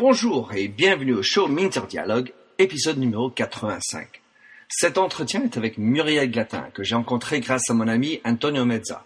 [0.00, 4.22] Bonjour et bienvenue au show Minter Dialogue, épisode numéro 85.
[4.68, 9.04] Cet entretien est avec Muriel Glatin, que j'ai rencontré grâce à mon ami Antonio Mezza.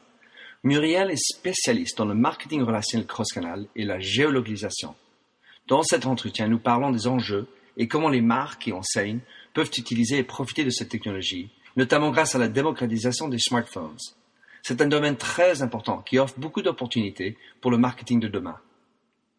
[0.65, 4.95] Muriel est spécialiste dans le marketing relationnel cross-canal et la géolocalisation.
[5.67, 7.47] Dans cet entretien, nous parlons des enjeux
[7.79, 9.21] et comment les marques et enseignes
[9.55, 13.97] peuvent utiliser et profiter de cette technologie, notamment grâce à la démocratisation des smartphones.
[14.63, 18.59] C'est un domaine très important qui offre beaucoup d'opportunités pour le marketing de demain.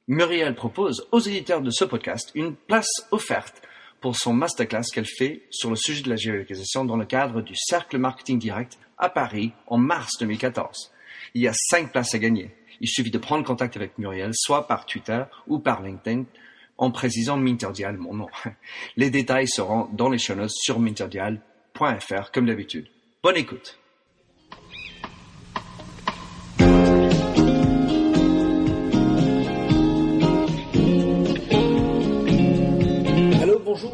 [0.08, 3.62] Muriel propose aux éditeurs de ce podcast une place offerte
[4.02, 7.56] pour son masterclass qu'elle fait sur le sujet de la géolocalisation dans le cadre du
[7.56, 10.92] Cercle Marketing Direct à Paris en mars 2014.
[11.36, 12.54] Il y a cinq places à gagner.
[12.82, 16.26] Il suffit de prendre contact avec Muriel, soit par Twitter ou par LinkedIn,
[16.78, 18.28] en précisant Minterdial, mon nom.
[18.98, 22.90] Les détails seront dans les show notes sur minterdial.fr, comme d'habitude.
[23.24, 23.80] Bonne écoute.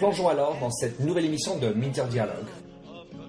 [0.00, 2.46] Plongeons alors dans cette nouvelle émission de Minter Dialogue.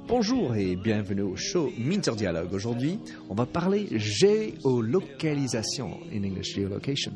[0.07, 2.53] Bonjour et bienvenue au show Minter Dialogue.
[2.53, 2.97] Aujourd'hui,
[3.27, 7.11] on va parler géolocalisation, in English geolocation.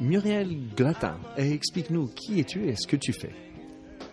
[0.00, 3.30] Muriel Glatin, explique-nous qui es-tu et ce que tu fais.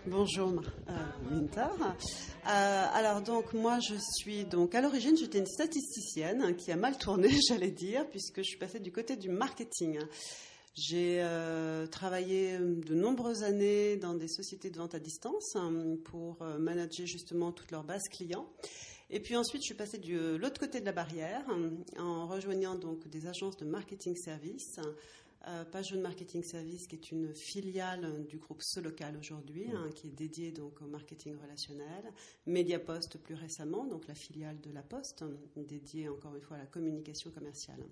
[0.06, 0.92] Bonjour euh,
[1.32, 1.74] Minter.
[1.82, 6.76] Euh, alors donc moi je suis donc à l'origine j'étais une statisticienne hein, qui a
[6.76, 9.98] mal tourné j'allais dire puisque je suis passée du côté du marketing.
[10.76, 16.42] J'ai euh, travaillé de nombreuses années dans des sociétés de vente à distance hein, pour
[16.42, 18.48] euh, manager justement toute leur base client.
[19.12, 21.70] Et puis ensuite, je suis passée de l'autre côté de la barrière hein,
[22.00, 24.80] en rejoignant donc des agences de marketing service.
[25.48, 30.12] Euh, Page Marketing Service, qui est une filiale du groupe Solocal aujourd'hui, hein, qui est
[30.12, 32.14] dédiée donc au marketing relationnel.
[32.48, 35.26] Mediapost plus récemment, donc la filiale de la Poste,
[35.58, 37.84] dédiée encore une fois à la communication commerciale.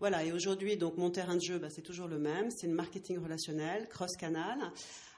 [0.00, 2.72] Voilà, et aujourd'hui, donc mon terrain de jeu, bah, c'est toujours le même, c'est le
[2.72, 4.58] marketing relationnel, cross-canal,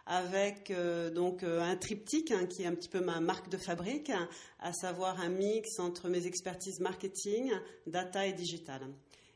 [0.06, 3.59] avec euh, donc euh, un triptyque hein, qui est un petit peu ma marque de
[3.59, 4.10] fabrique,
[4.59, 7.53] à savoir un mix entre mes expertises marketing,
[7.87, 8.82] data et digital.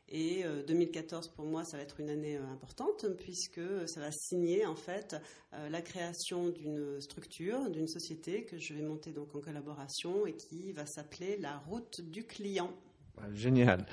[0.09, 4.77] Et 2014 pour moi, ça va être une année importante puisque ça va signer en
[4.77, 5.17] fait
[5.51, 10.71] la création d'une structure, d'une société que je vais monter donc en collaboration et qui
[10.71, 12.73] va s'appeler la route du client.
[13.21, 13.85] Ah, génial.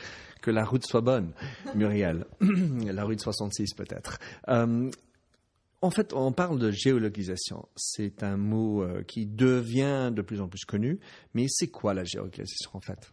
[0.43, 1.33] Que la route soit bonne,
[1.75, 2.27] Muriel.
[2.41, 4.19] la route 66 peut-être.
[4.49, 4.91] Euh,
[5.81, 7.69] en fait, on parle de géolocalisation.
[7.77, 10.99] C'est un mot qui devient de plus en plus connu.
[11.35, 13.13] Mais c'est quoi la géolocalisation en fait?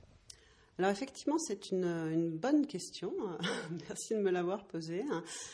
[0.81, 3.13] Alors effectivement, c'est une, bonne question.
[3.88, 5.03] Merci de me l'avoir posée.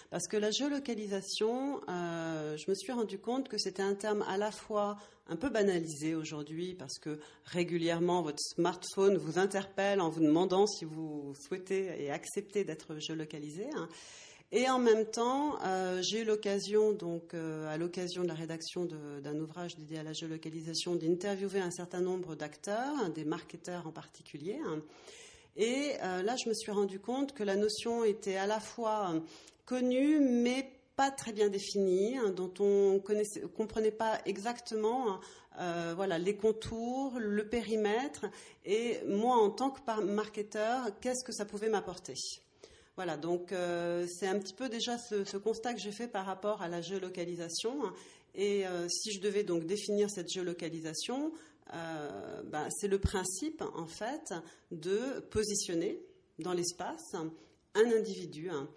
[0.10, 4.38] Parce que la géolocalisation, euh, je me suis rendu compte que c'était un terme à
[4.38, 4.96] la fois
[5.30, 10.86] un peu banalisé aujourd'hui parce que régulièrement votre smartphone vous interpelle en vous demandant si
[10.86, 13.68] vous souhaitez et acceptez d'être géolocalisé.
[13.76, 13.88] Hein.
[14.54, 18.86] Et en même temps, euh, j'ai eu l'occasion, donc, euh, à l'occasion de la rédaction
[18.86, 24.58] d'un ouvrage dédié à la géolocalisation, d'interviewer un certain nombre d'acteurs, des marketeurs en particulier.
[24.66, 24.82] Hein.
[25.58, 29.22] Et euh, là, je me suis rendu compte que la notion était à la fois
[29.66, 35.20] connue, mais pas très bien définie, hein, dont on ne comprenait pas exactement
[35.96, 38.26] voilà, les contours, le périmètre,
[38.64, 42.14] et moi, en tant que marketeur, qu'est-ce que ça pouvait m'apporter?
[42.98, 46.64] Voilà, donc euh, c'est un petit peu déjà ce, constat que j'ai fait par rapport
[46.64, 47.80] à la géolocalisation.
[48.34, 51.32] Et euh, si je devais donc définir cette géolocalisation,
[51.76, 54.34] euh, ben, c'est le principe en fait
[54.72, 56.02] de positionner
[56.40, 58.50] dans l'espace un individu.
[58.50, 58.68] Hein,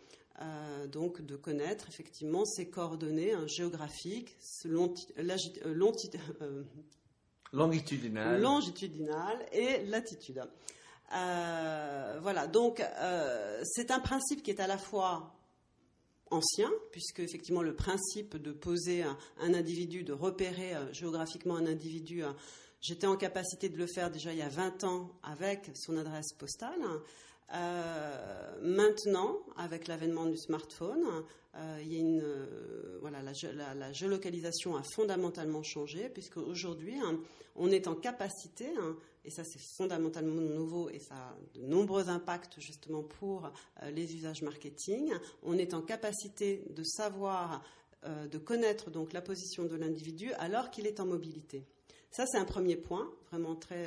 [0.91, 4.37] donc de connaître effectivement ses coordonnées hein, géographiques,
[7.53, 8.41] longitudinales.
[8.41, 10.43] longitudinales et latitude.
[11.13, 15.35] Euh, voilà, donc euh, c'est un principe qui est à la fois
[16.31, 19.17] ancien, puisque effectivement le principe de poser un,
[19.55, 22.23] individu, de repérer euh, géographiquement un individu,
[22.81, 26.33] j'étais en capacité de le faire déjà il y a 20 ans avec son adresse
[26.39, 26.81] postale.
[28.63, 31.05] Maintenant, avec l'avènement du smartphone,
[31.53, 32.25] a une,
[33.01, 37.19] voilà, la, géolocalisation a fondamentalement changé, puisque aujourd'hui, hein,
[37.57, 42.09] on est en capacité hein, et ça c'est fondamentalement nouveau et ça a de nombreux
[42.09, 43.47] impacts justement pour
[43.83, 45.13] euh, les usages marketing.
[45.43, 47.63] On est en capacité de savoir
[48.33, 51.67] de connaître donc la position de l'individu alors qu'il est en mobilité.
[52.11, 53.87] Ça, c'est un premier point, vraiment très,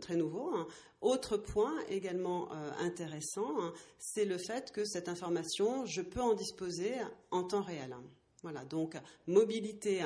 [0.00, 0.50] très nouveau.
[0.54, 0.68] Hein.
[1.00, 2.48] Autre point également
[2.78, 6.92] intéressant, hein, c'est le fait que cette information, je peux en disposer
[7.30, 7.94] en temps réel.
[8.42, 8.96] Voilà, donc
[9.26, 10.04] mobilité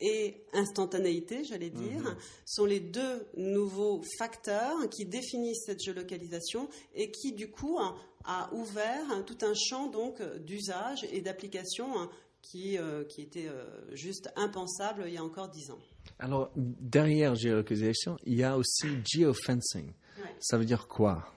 [0.00, 2.16] et instantanéité, j'allais dire, mhm.
[2.46, 7.78] sont les deux nouveaux facteurs qui définissent cette géolocalisation et qui, du coup,
[8.24, 12.08] a ouvert tout un champ donc d'usage et d'application
[12.42, 13.64] qui, euh, qui était euh,
[13.94, 15.78] juste impensable il y a encore dix ans.
[16.18, 19.92] Alors, derrière géolocalisation, il y a aussi geofencing.
[20.40, 21.32] Ça veut dire quoi?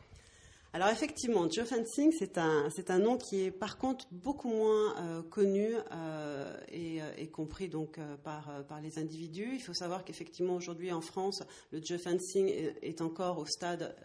[0.76, 5.22] Alors effectivement, geofencing, c'est un, c'est un nom qui est par contre beaucoup moins euh,
[5.22, 9.52] connu euh, et, euh, et, compris donc par, par les individus.
[9.54, 13.96] Il faut savoir qu'effectivement aujourd'hui en France, le geofencing est, est encore au stade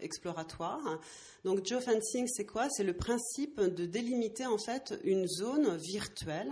[0.00, 0.80] exploratoire.
[1.44, 2.70] Donc geofencing, c'est quoi?
[2.70, 6.50] C'est le principe de délimiter en fait une zone virtuelle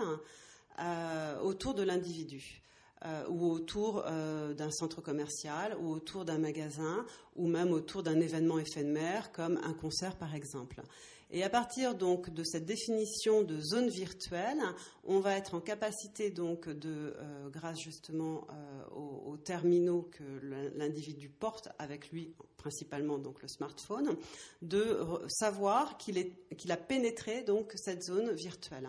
[1.43, 2.64] autour de l'individu.
[3.07, 7.05] Euh, ou autour euh, d'un centre commercial, ou autour d'un magasin,
[7.37, 10.81] ou même autour d'un événement éphémère comme un concert par exemple.
[11.31, 14.63] Et à partir donc de cette définition de zone virtuelle,
[15.05, 18.47] on va être en capacité donc de, euh, grâce justement
[18.97, 20.25] aux, terminaux que
[20.75, 24.17] l'individu porte avec lui, principalement donc le smartphone,
[24.63, 24.99] de
[25.29, 28.89] savoir qu'il a pénétré donc cette zone virtuelle.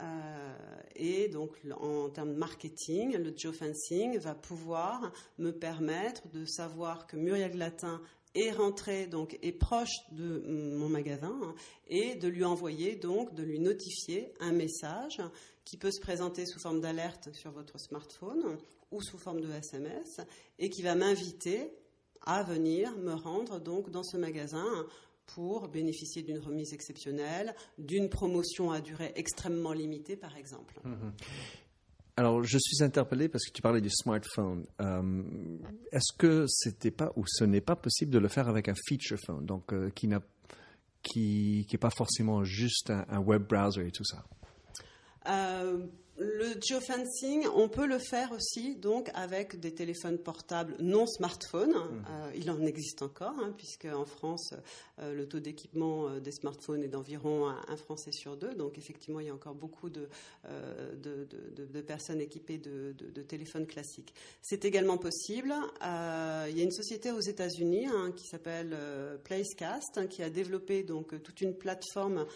[0.00, 7.06] Euh, et donc, en termes de marketing, le geofencing va pouvoir me permettre de savoir
[7.06, 8.00] que Muriel Glatin
[8.34, 10.42] est rentré, donc est proche de
[10.76, 11.54] mon magasin, hein,
[11.88, 15.20] et de lui envoyer, donc, de lui notifier un message
[15.64, 18.56] qui peut se présenter sous forme d'alerte sur votre smartphone
[18.92, 20.20] ou sous forme de SMS,
[20.58, 21.72] et qui va m'inviter
[22.22, 24.86] à venir me rendre donc dans ce magasin
[25.34, 30.80] pour bénéficier d'une remise exceptionnelle, d'une promotion à durée extrêmement limitée, par exemple.
[30.84, 31.12] Mhm.
[32.16, 34.66] Alors, je suis interpellé parce que tu parlais du smartphone.
[34.80, 35.22] Euh,
[35.90, 39.18] est-ce que c'était pas ou ce n'est pas possible de le faire avec un feature
[39.24, 40.20] phone, donc euh, qui n'a
[41.02, 44.22] qui n'est pas forcément juste un, web browser et tout ça?
[45.28, 45.86] Euh,
[46.20, 51.72] le geofencing, on peut le faire aussi donc avec des téléphones portables non smartphones.
[51.72, 52.04] Mhm.
[52.10, 54.52] Euh, il en existe encore, hein, puisque en France,
[54.98, 58.52] euh, le taux d'équipement euh, des smartphones est d'environ un, Français sur deux.
[58.54, 60.08] Donc effectivement, il y a encore beaucoup de,
[61.02, 62.92] de, personnes équipées de,
[63.22, 64.12] téléphones classiques.
[64.42, 65.54] C'est également possible.
[65.80, 68.76] il y a une société aux États-Unis hein, qui s'appelle
[69.24, 72.26] Placecast, hein, qui a développé donc toute une plateforme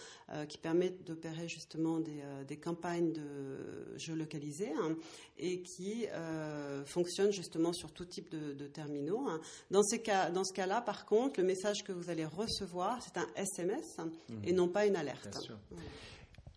[0.48, 4.97] qui permet d'opérer justement des, des campagnes de géolocalisé hein,
[5.38, 9.26] et qui euh, fonctionne justement sur tout type de, terminaux.
[9.29, 9.41] Hein.
[9.71, 13.19] Dans, ces cas, dans ce cas-là, par contre, le message que vous allez recevoir, c'est
[13.19, 13.97] un SMS
[14.44, 14.56] et mhm.
[14.56, 15.50] non pas une alerte.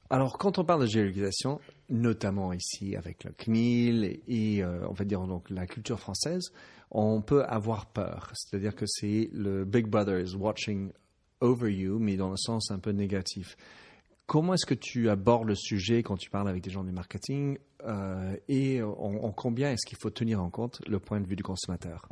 [0.10, 1.60] Alors, quand on parle de géolocalisation,
[1.90, 6.52] notamment ici avec le CNIL et, euh, on va dire donc la culture française,
[6.92, 8.32] on peut avoir peur.
[8.34, 10.92] C'est-à-dire que c'est le Big Brother is watching
[11.42, 13.58] over you, mais dans le sens un peu négatif.
[14.28, 17.58] Comment est-ce que tu abordes le sujet quand tu parles avec des gens du marketing
[17.86, 21.44] euh, et en, combien est-ce qu'il faut tenir en compte le point de vue du
[21.44, 22.10] consommateur?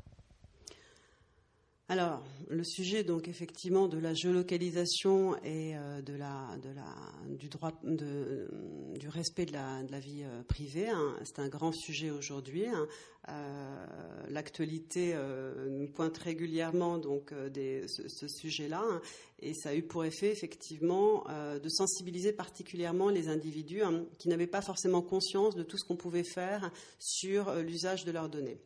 [1.88, 6.96] Alors, le sujet, donc effectivement, de la géolocalisation et euh, de la, de la,
[7.38, 8.50] du droit, de,
[8.98, 12.66] du respect de la, vie euh, privée, hein, c'est un grand sujet aujourd'hui.
[12.66, 12.88] Hein.
[13.30, 13.86] Euh,
[14.30, 15.16] l'actualité
[15.70, 19.02] nous pointe régulièrement donc ce, sujet-là, hein,
[19.40, 23.82] et ça a eu pour effet effectivement de sensibiliser particulièrement les individus
[24.20, 28.30] qui n'avaient pas forcément conscience de tout ce qu'on pouvait faire sur l'usage de leurs
[28.30, 28.60] données.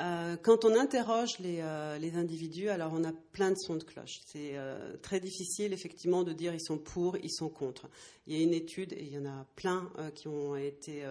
[0.00, 4.20] Euh, quand on interroge euh, les, individus, alors on a plein de sons de cloche.
[4.24, 7.88] C'est euh, très difficile effectivement de dire ils sont pour, ils sont contre.
[8.26, 11.04] Il y a une étude, et il y en a plein qui ont été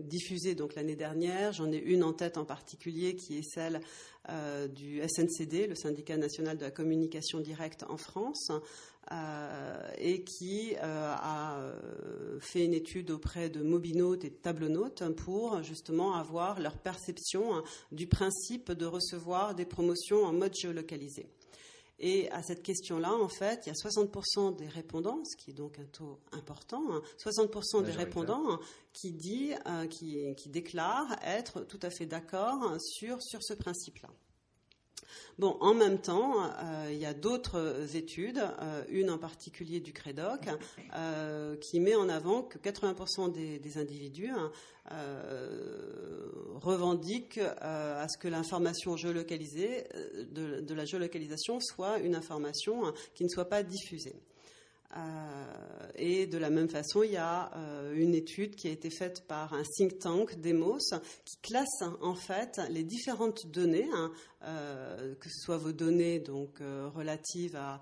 [0.00, 1.54] diffusées l'année dernière.
[1.54, 3.80] J'en ai une en tête en particulier qui est celle
[4.74, 8.50] du SNCD, le syndicat national de la communication directe en France,
[9.98, 15.62] et qui euh, a euh, fait une étude auprès de mobinautes et de tablonautes pour
[15.62, 21.26] justement avoir leur perception hein, du principe de recevoir des promotions en mode géolocalisé.
[22.00, 25.54] Et à cette question-là, en fait, il y a 60% des répondants, ce qui est
[25.54, 26.82] donc un taux important,
[27.24, 28.58] 60% hein, des répondants
[28.92, 29.52] qui, dit,
[29.90, 34.10] qui, qui déclarent être tout à fait d'accord sur, sur ce principe-là.
[35.38, 39.92] Bon, en même temps, euh, il y a d'autres études, euh, une en particulier du
[39.92, 40.48] CREDOC,
[40.94, 44.52] euh, qui met en avant que 80% des, individus hein,
[46.60, 49.88] revendiquent à ce que l'information géolocalisée,
[50.30, 54.14] de, la géolocalisation, soit une information hein, qui ne soit pas diffusée.
[55.94, 58.90] Euh, et de la même façon, il y a euh, une étude qui a été
[58.90, 60.78] faite par un think tank, Demos,
[61.24, 64.12] qui classe en fait les différentes données, hein,
[64.44, 66.60] euh, que ce soit vos données donc
[66.94, 67.80] relatives à,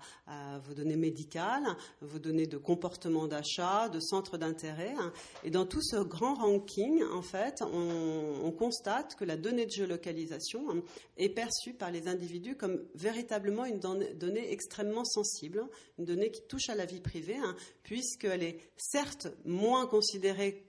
[0.65, 1.65] vos données médicales,
[2.01, 4.93] vos données de comportement d'achat, de centre d'intérêt.
[4.97, 5.11] Hein.
[5.43, 10.69] et dans tout ce grand ranking, en fait, on, constate que la donnée de géolocalisation
[10.69, 10.83] hein,
[11.17, 15.65] est perçue par les individus comme véritablement une donnée extrêmement sensible,
[15.97, 17.55] une donnée qui touche à la vie privée, hein,
[18.03, 20.65] puisqu'elle est certes moins considérée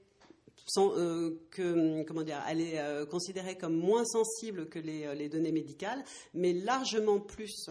[0.78, 7.68] euh, euh, considérée comme moins sensible que les, euh, données médicales, mais largement plus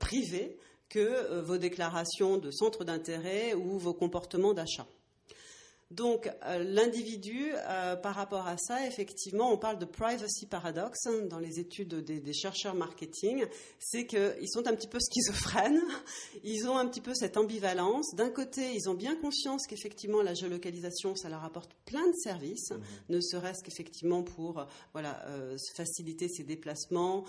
[0.00, 0.56] privée
[0.88, 4.86] que vos déclarations de centre d'intérêt ou vos comportements d'achat.
[5.90, 11.22] Donc euh, l'individu, euh, par rapport à ça, effectivement, on parle de privacy paradox hein,
[11.30, 13.46] dans les études des, chercheurs marketing,
[13.78, 15.80] c'est qu'ils sont un petit peu schizophrènes,
[16.44, 18.14] ils ont un petit peu cette ambivalence.
[18.14, 22.70] D'un côté, ils ont bien conscience qu'effectivement la géolocalisation, ça leur apporte plein de services,
[22.70, 23.14] mmh.
[23.14, 27.24] ne serait-ce qu'effectivement pour voilà euh, faciliter ses déplacements,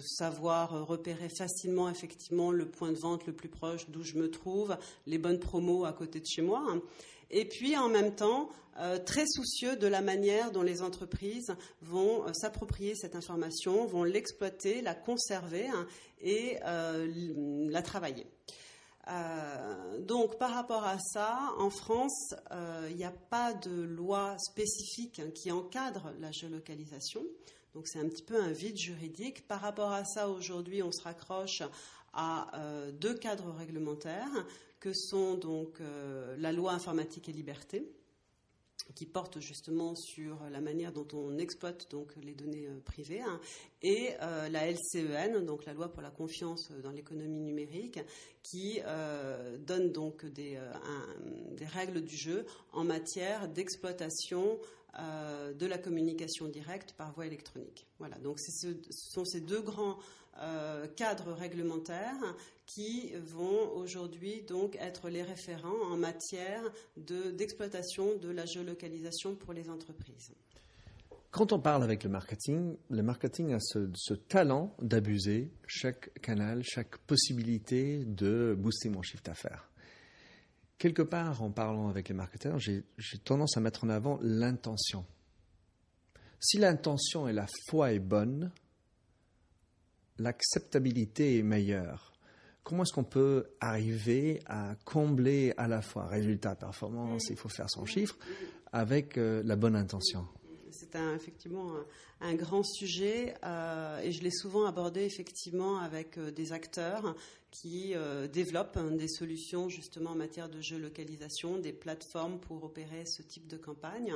[0.00, 4.76] savoir repérer facilement effectivement le point de vente le plus proche d'où je me trouve,
[5.06, 6.62] les bonnes promos à côté de chez moi.
[6.68, 6.82] Hein
[7.30, 12.24] et puis en même temps euh, très soucieux de la manière dont les entreprises vont
[12.24, 15.86] euh, s'approprier cette information, vont l'exploiter, la conserver hein,
[16.22, 17.06] et euh,
[17.68, 18.26] la travailler.
[20.06, 22.34] donc par rapport à ça, en France,
[22.88, 27.22] il n'y a pas de loi spécifique hein, qui encadre la géolocalisation.
[27.74, 29.46] Donc c'est un petit peu un vide juridique.
[29.48, 31.62] Par rapport à ça, aujourd'hui, on se raccroche
[32.12, 32.50] à
[33.00, 34.46] deux cadres réglementaires
[34.80, 37.86] que sont donc euh, la loi informatique et liberté,
[38.96, 43.38] qui porte justement sur la manière dont on exploite donc les données euh, privées, hein,
[43.82, 48.00] et euh, la LCEN, donc la loi pour la confiance dans l'économie numérique,
[48.42, 48.80] qui
[49.66, 50.58] donne donc des,
[51.60, 54.58] règles du jeu en matière d'exploitation
[54.96, 57.86] de la communication directe par voie électronique.
[57.98, 59.98] Voilà, donc ce sont ces deux grands
[60.96, 62.34] cadres réglementaires
[62.66, 66.62] qui vont aujourd'hui donc être les référents en matière
[66.96, 70.32] d'exploitation de, la géolocalisation pour les entreprises.
[71.32, 76.96] Quand on parle avec le marketing, le marketing a ce, talent d'abuser chaque canal, chaque
[76.98, 79.68] possibilité de booster mon chiffre d'affaires.
[80.78, 82.84] Quelque part, en parlant avec les marketeurs, j'ai
[83.24, 85.04] tendance à mettre en avant l'intention.
[86.40, 88.50] Si l'intention et la foi est bonne,
[90.20, 92.12] l'acceptabilité est meilleure.
[92.62, 97.70] Comment est-ce qu'on peut arriver à combler à la fois résultat, performance, il faut faire
[97.70, 98.16] son chiffre,
[98.72, 100.26] avec euh, la bonne intention?
[100.70, 101.72] C'est effectivement
[102.20, 107.16] un, grand sujet euh, et je l'ai souvent abordé effectivement avec euh, des acteurs
[107.50, 107.94] qui
[108.32, 113.48] développent hein, des solutions justement en matière de géolocalisation, des plateformes pour opérer ce type
[113.48, 114.14] de campagne.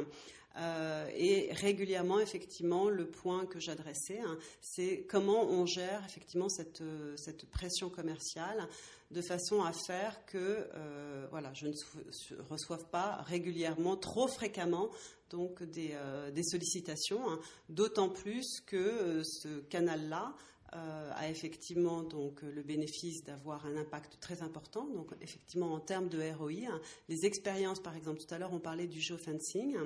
[0.57, 6.81] Euh, et régulièrement, effectivement, le point que j'adressais, hein, c'est comment on gère effectivement cette,
[6.81, 8.69] euh, cette, pression commerciale
[9.11, 14.91] de façon à faire que euh, voilà, je ne reçoive pas régulièrement, trop fréquemment,
[15.31, 15.97] donc des,
[16.33, 20.35] des sollicitations, hein, d'autant plus que ce canal-là
[20.75, 24.87] euh, a effectivement donc le bénéfice d'avoir un impact très important.
[24.89, 28.59] Donc effectivement en termes de ROI, hein, les expériences par exemple, tout à l'heure on
[28.59, 29.77] parlait du geofencing,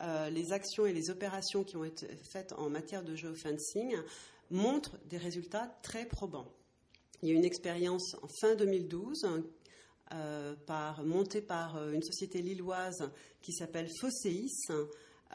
[0.00, 3.96] euh, les actions et les opérations qui ont été faites en matière de geofencing
[4.50, 6.48] montrent des résultats très probants.
[7.22, 9.26] Il y a une expérience en fin 2012
[10.12, 13.10] euh, par, montée par une société lilloise
[13.42, 14.48] qui s'appelle Fosseis,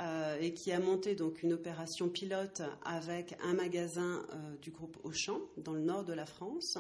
[0.02, 4.98] euh, et qui a monté donc une opération pilote avec un magasin euh, du groupe
[5.04, 6.78] Auchan dans le nord de la France,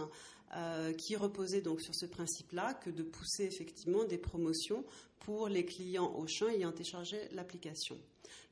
[0.55, 4.83] euh, qui reposait donc sur ce principe-là que de pousser effectivement des promotions
[5.19, 7.97] pour les clients Auchan ayant téléchargé l'application.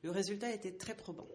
[0.02, 1.28] Le résultat était très probant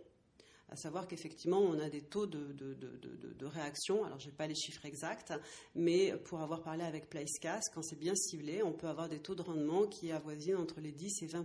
[0.71, 4.03] à savoir qu'effectivement, on a des taux de, réaction.
[4.03, 5.33] Alors, je n'ai pas les chiffres exacts,
[5.73, 9.33] mais pour avoir parlé avec PlaceCast, quand c'est bien ciblé, on peut avoir des taux
[9.33, 11.43] de rendement qui avoisinent entre les 10 et 20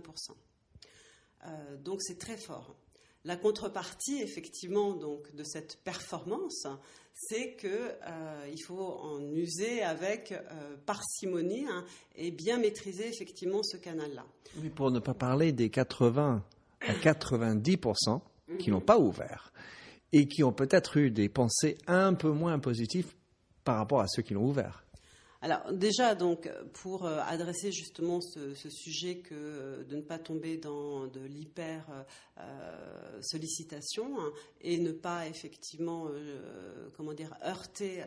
[1.45, 2.75] euh, donc c'est très fort.
[3.25, 6.67] La contrepartie, effectivement, donc, de cette performance,
[7.15, 11.85] c'est qu'il euh, faut en user avec euh, parcimonie hein,
[12.15, 14.25] et bien maîtriser effectivement ce canal-là.
[14.61, 16.43] Oui, pour ne pas parler des 80
[16.81, 18.21] à 90%
[18.59, 19.51] qui n'ont pas ouvert
[20.13, 23.11] et qui ont peut-être eu des pensées un peu moins positives
[23.63, 24.84] par rapport à ceux qui l'ont ouvert.
[25.45, 30.57] Alors déjà, donc, pour euh, adresser justement ce, sujet que euh, de ne pas tomber
[30.57, 31.85] dans de l'hyper
[32.39, 36.07] euh, sollicitation hein, et ne pas effectivement,
[36.97, 38.03] comment dire, heurter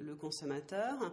[0.00, 1.12] le, consommateur,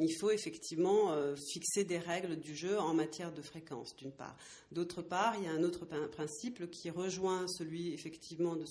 [0.00, 1.14] il faut effectivement
[1.52, 4.36] fixer des règles du jeu en matière de fréquence, d'une part.
[4.70, 8.64] D'autre part, il y a un autre principe qui rejoint celui effectivement de,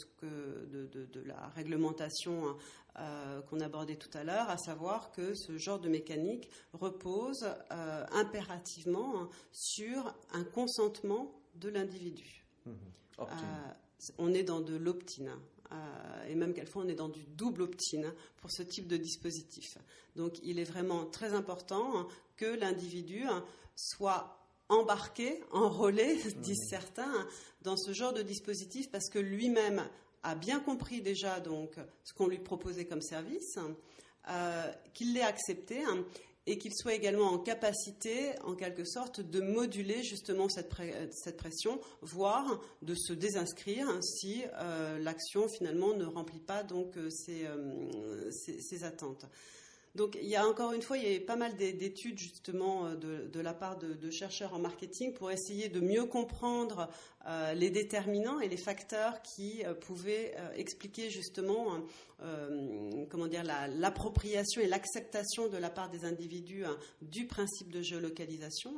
[1.25, 2.55] la réglementation
[2.99, 8.05] euh, qu'on abordait tout à l'heure, à savoir que ce genre de mécanique repose euh,
[8.11, 12.45] impérativement sur un consentement de l'individu.
[12.65, 12.71] Mmh.
[13.19, 13.25] Euh,
[14.17, 15.39] on est dans de l'opt-in.
[16.27, 19.77] et même quelquefois on est dans du double opt-in pour ce type de dispositif.
[20.17, 23.23] Donc il est vraiment très important que l'individu
[23.73, 26.69] soit embarqué, enrôlé, disent mmh.
[26.69, 27.27] certains,
[27.61, 29.81] dans ce genre de dispositif parce que lui-même
[30.23, 33.57] a bien compris déjà donc ce qu'on lui proposait comme service,
[34.29, 36.05] euh, qu'il l'ait accepté hein,
[36.45, 40.69] et qu'il soit également en capacité, en quelque sorte, de moduler justement cette,
[41.37, 48.83] pression, voire de se désinscrire si euh, l'action finalement ne remplit pas donc euh, ses
[48.83, 49.25] attentes.
[49.95, 52.95] Donc il y a encore une fois, il y a pas mal d'études justement euh,
[52.95, 56.89] de, la part de, chercheurs en marketing pour essayer de mieux comprendre
[57.27, 61.81] euh, les déterminants et les facteurs qui euh, pouvaient expliquer justement
[63.09, 68.71] comment dire l'appropriation et l'acceptation de la part des individus hein, du principe de géolocalisation.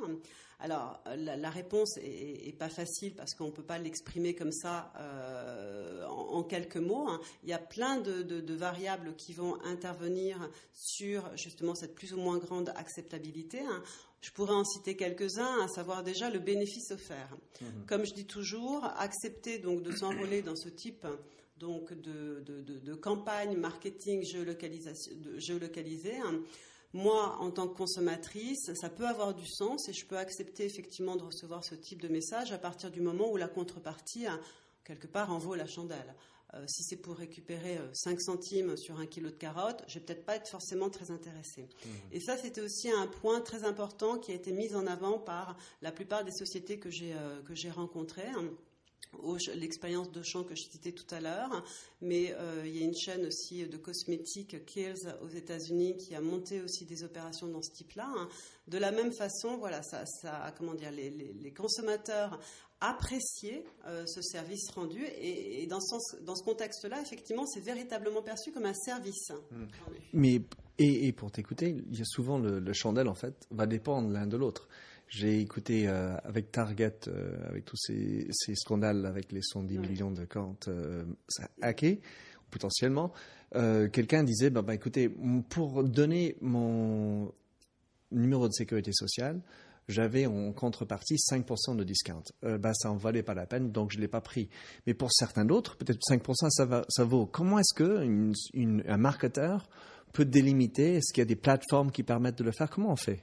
[0.60, 6.06] Alors, la, réponse est, pas facile parce qu'on ne peut pas l'exprimer comme ça euh,
[6.06, 7.08] en, quelques mots.
[7.08, 7.20] Hein.
[7.42, 12.38] Il y a plein de, variables qui vont intervenir sur justement cette plus ou moins
[12.38, 13.60] grande acceptabilité.
[13.60, 13.82] Hein.
[14.20, 17.36] Je pourrais en citer quelques-uns, à savoir déjà le bénéfice offert.
[17.60, 17.64] Mmh.
[17.86, 21.06] Comme je dis toujours, accepter donc de s'enrôler dans ce type
[21.58, 26.40] donc de, campagne marketing géolocalisée, hein,
[26.94, 31.16] moi, en tant que consommatrice, ça peut avoir du sens et je peux accepter effectivement
[31.16, 34.26] de recevoir ce type de message à partir du moment où la contrepartie,
[34.84, 36.14] quelque part, en vaut la chandelle.
[36.54, 40.04] Euh, si c'est pour récupérer 5 euh, centimes sur un kilo de carottes, je vais
[40.04, 41.62] peut-être pas être forcément très intéressée.
[41.62, 41.88] Mmh.
[42.12, 45.56] Et ça, c'était aussi un point très important qui a été mis en avant par
[45.82, 48.30] la plupart des sociétés que j'ai euh, rencontrées
[49.54, 51.64] l'expérience de champ que je citais tout à l'heure,
[52.00, 56.20] mais euh, il y a une chaîne aussi de cosmétiques, Kills, aux États-Unis, qui a
[56.20, 58.08] monté aussi des opérations dans ce type-là.
[58.16, 58.28] Hein.
[58.68, 62.40] De la même façon, voilà, ça, ça comment dire, les, consommateurs
[62.80, 68.52] appréciaient euh, ce service rendu, et, dans ce, dans ce contexte-là, effectivement, c'est véritablement perçu
[68.52, 69.30] comme un service.
[69.30, 69.64] Mmh.
[70.12, 70.42] Mais
[70.78, 74.26] et, pour t'écouter, il y a souvent le, le chandelle en fait va dépendre l'un
[74.26, 74.68] de l'autre.
[75.16, 80.24] J'ai écouté euh, avec Target, euh, avec tous ces, scandales avec les 110 millions de
[80.24, 81.04] comptes euh,
[81.62, 82.00] hackés,
[82.50, 83.12] potentiellement,
[83.52, 85.08] quelqu'un disait bah, bah, écoutez,
[85.48, 87.32] pour donner mon
[88.10, 89.40] numéro de sécurité sociale,
[89.86, 92.24] j'avais en contrepartie 5% de discount.
[92.42, 94.48] bah, ça en valait pas la peine, donc je l'ai pas pris.
[94.88, 97.26] Mais pour certains d'autres, peut-être 5% ça, va, ça vaut.
[97.26, 98.32] Comment est-ce que
[98.88, 99.68] un marketeur
[100.12, 100.94] peut délimiter?
[100.96, 102.68] Est-ce qu'il y a des plateformes qui permettent de le faire?
[102.68, 103.22] Comment on fait?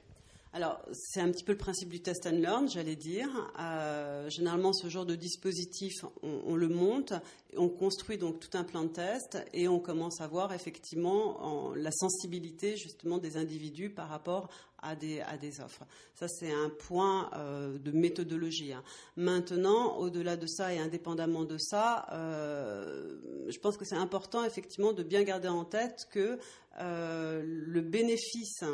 [0.54, 3.28] Alors, c'est un petit peu le principe du test and learn, j'allais dire.
[3.58, 7.14] Euh, généralement, ce genre de dispositif, on, le monte,
[7.56, 11.90] on construit donc tout un plan de test et on commence à voir effectivement la
[11.90, 14.50] sensibilité justement des individus par rapport
[14.82, 15.84] à des, offres.
[16.14, 18.72] Ça, c'est un point euh, de méthodologie.
[18.72, 18.82] Hein.
[19.16, 23.16] Maintenant, au-delà de ça et indépendamment de ça, euh,
[23.48, 26.38] je pense que c'est important effectivement de bien garder en tête que
[26.80, 28.64] euh, le bénéfice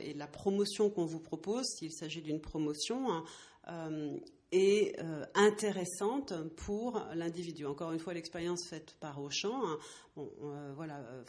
[0.00, 3.24] et la promotion qu'on vous propose, s'il s'agit d'une promotion, hein,
[4.54, 7.66] est euh, intéressante pour l'individu.
[7.66, 9.78] Encore une fois, l'expérience faite par Auchan, hein,
[10.14, 11.24] bon, euh, voilà, euh,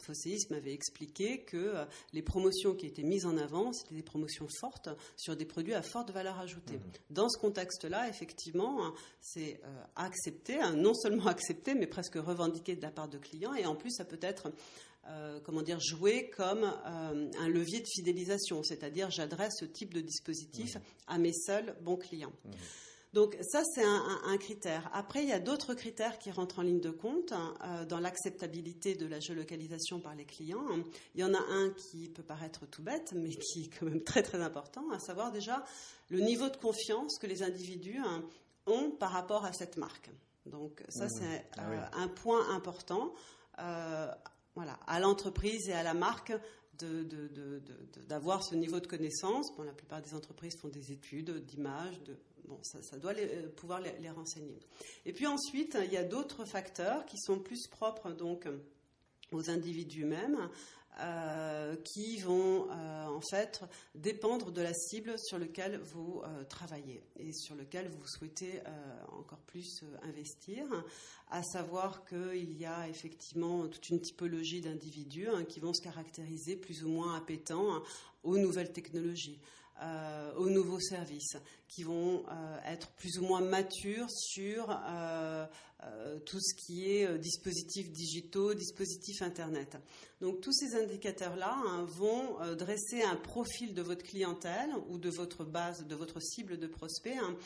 [0.50, 1.74] m'avait expliqué que
[2.12, 5.82] les promotions qui étaient mises en avant, c'était des promotions fortes sur des produits à
[5.82, 6.76] forte valeur ajoutée.
[6.76, 6.90] Mmh.
[7.10, 9.60] Dans ce contexte-là, effectivement, hein, c'est
[9.96, 13.74] accepté, hein, non seulement accepté, mais presque revendiqué de la part de clients, et en
[13.74, 14.52] plus, ça peut être
[15.44, 20.80] comment dire, joué comme un levier de fidélisation, c'est-à-dire j'adresse ce type de dispositif mmh.
[21.06, 22.32] à mes seuls bons clients.
[22.44, 22.50] Mmh.
[23.16, 24.90] Donc ça, c'est un, critère.
[24.92, 27.98] Après, il y a d'autres critères qui rentrent en ligne de compte hein, euh, dans
[27.98, 30.66] l'acceptabilité de la géolocalisation par les clients.
[31.14, 34.02] Il y en a un qui peut paraître tout bête, mais qui est quand même
[34.02, 35.64] très très important, à savoir déjà
[36.10, 38.22] le niveau de confiance que les individus hein,
[38.66, 40.10] ont par rapport à cette marque.
[40.44, 41.10] Donc ça, mmh.
[41.18, 43.14] c'est ah euh, un point important.
[43.60, 44.12] Euh,
[44.54, 46.34] voilà, à l'entreprise et à la marque
[48.06, 49.56] d'avoir ce niveau de connaissance.
[49.56, 53.80] Bon, la plupart des entreprises font des études d'images, de, bon, ça, doit euh, pouvoir
[53.80, 54.58] les, renseigner.
[55.04, 58.48] Et puis ensuite, il y a d'autres facteurs qui sont plus propres donc
[59.32, 60.48] aux individus eux-mêmes.
[61.84, 63.60] qui vont en fait
[63.94, 68.62] dépendre de la cible sur laquelle vous travaillez et sur laquelle vous souhaitez
[69.12, 70.64] encore plus investir.
[71.28, 76.56] À savoir qu'il y a effectivement toute une typologie d'individus hein, qui vont se caractériser
[76.56, 77.82] plus ou moins appétants
[78.22, 79.38] aux nouvelles technologies.
[79.82, 81.36] Euh, aux nouveaux services,
[81.68, 85.46] qui vont euh, être plus ou moins matures sur euh,
[86.24, 89.76] tout ce qui est dispositifs digitaux, dispositifs Internet.
[90.22, 95.44] Donc tous ces indicateurs-là hein, vont dresser un profil de votre clientèle ou de votre
[95.44, 97.36] base, de votre cible de prospects, hein,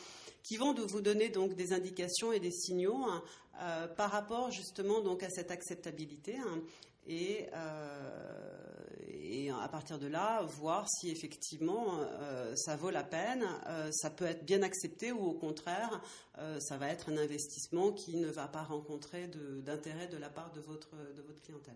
[0.41, 5.21] qui vont vous donner donc des indications et des signaux hein, par rapport justement donc
[5.21, 6.37] à cette acceptabilité
[7.07, 7.47] et,
[9.07, 14.09] et, à partir de là, voir si effectivement euh, ça vaut la peine, euh, ça
[14.09, 16.01] peut être bien accepté ou au contraire,
[16.59, 19.29] ça va être un investissement qui ne va pas rencontrer
[19.63, 21.75] d'intérêt de, la part de votre, de votre clientèle.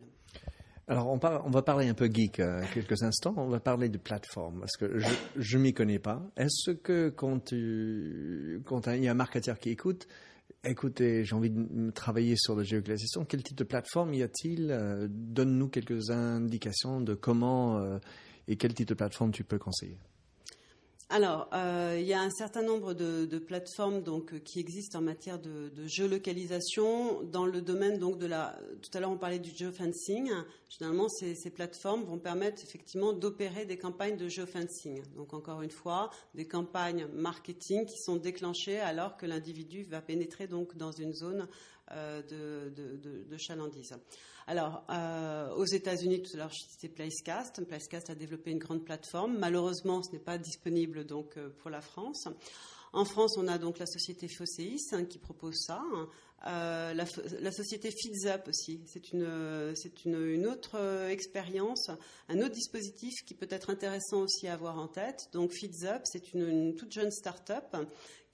[0.87, 2.41] Alors, on, on, va parler un peu geek
[2.73, 3.35] quelques instants.
[3.37, 4.99] On va parler de plateforme parce que
[5.35, 6.23] je ne m'y connais pas.
[6.35, 10.07] Est-ce que quand, tu, quand il y a un marketeur qui écoute,
[10.67, 13.23] Écoutez, j'ai envie de travailler sur la géolocalisation.
[13.23, 17.99] Quel type de plateforme y a-t-il euh, Donne-nous quelques indications de comment euh,
[18.47, 19.99] et quel type de plateforme tu peux conseiller
[21.09, 25.03] alors, euh, il y a un certain nombre de, plateformes donc euh, qui existent en
[25.03, 28.57] matière de, géolocalisation dans le domaine donc de la.
[28.81, 30.31] Tout à l'heure, on parlait du geofencing.
[30.67, 35.03] Généralement, ces, plateformes vont permettre effectivement d'opérer des campagnes de geofencing.
[35.15, 40.47] Donc, encore une fois, des campagnes marketing qui sont déclenchées alors que l'individu va pénétrer
[40.47, 41.47] donc dans une zone
[41.91, 43.93] euh, de, chalandise.
[44.47, 47.65] Alors, euh, aux États-Unis, tout à l'heure, je citais Placecast.
[47.65, 49.37] Placecast a développé une grande plateforme.
[49.37, 52.27] Malheureusement, ce n'est pas disponible donc euh, pour la France.
[52.93, 55.83] En France, on a donc la société Fosseis hein, qui propose ça.
[56.47, 61.89] Euh, la, société FeedsUp aussi, c'est une, c'est une, autre expérience,
[62.29, 65.27] un autre dispositif qui peut être intéressant aussi à avoir en tête.
[65.33, 67.75] Donc FeedsUp, c'est une, une, toute jeune start-up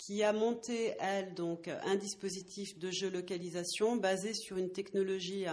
[0.06, 5.46] qui a monté, elle, donc, un dispositif de géolocalisation basé sur une technologie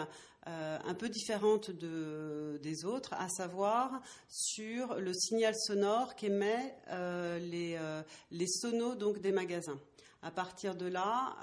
[0.46, 7.76] euh, un peu différente des autres, à savoir sur le signal sonore qu'émet euh, les,
[7.76, 8.02] euh,
[8.46, 9.78] sonos donc, des magasins.
[10.22, 11.37] À partir de là,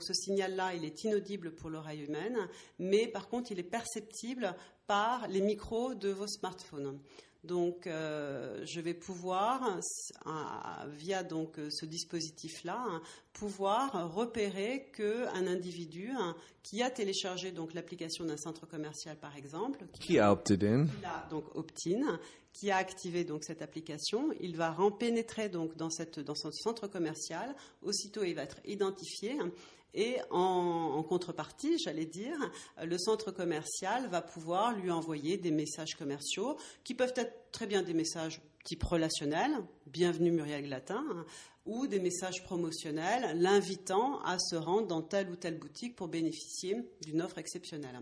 [0.00, 2.36] ce signal-là, il est inaudible pour l'oreille humaine,
[2.78, 4.54] mais par contre, il est perceptible
[4.86, 6.98] par les micros de vos smartphones.
[7.46, 9.78] Donc, euh, je vais pouvoir,
[10.88, 13.02] via donc euh, ce dispositif-là, hein,
[13.32, 19.84] pouvoir repérer qu'un individu hein, qui a téléchargé donc l'application d'un centre commercial, par exemple,
[20.00, 20.86] qui, a opted in,
[21.30, 22.18] donc opt-in,
[22.52, 26.86] qui a activé donc cette application, il va pénétrer donc dans cette dans son centre
[26.86, 27.54] commercial.
[27.82, 29.36] Aussitôt, il va être identifié
[29.94, 32.36] et en, contrepartie, j'allais dire,
[32.82, 37.82] le centre commercial va pouvoir lui envoyer des messages commerciaux qui peuvent être très bien
[37.82, 39.52] des messages type relationnel,
[39.86, 41.04] bienvenue Muriel Glatin,
[41.66, 46.84] ou des messages promotionnels l'invitant à se rendre dans telle ou telle boutique pour bénéficier
[47.02, 48.00] d'une offre exceptionnelle.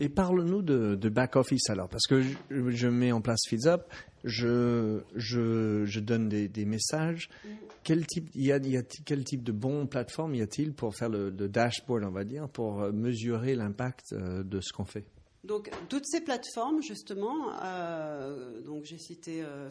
[0.00, 3.82] Et parle-nous de, back-office alors, parce que je, mets en place FeedsUp,
[4.24, 7.30] je, je, je donne des, des messages.
[7.44, 7.48] Mm.
[7.84, 11.08] Quel type, y a, y a quel type de bonne plateforme y a-t-il pour faire
[11.08, 15.06] le, le, dashboard, on va dire, pour mesurer l'impact euh, de ce qu'on fait?
[15.42, 19.70] Donc toutes ces plateformes justement, euh, donc j'ai cité euh,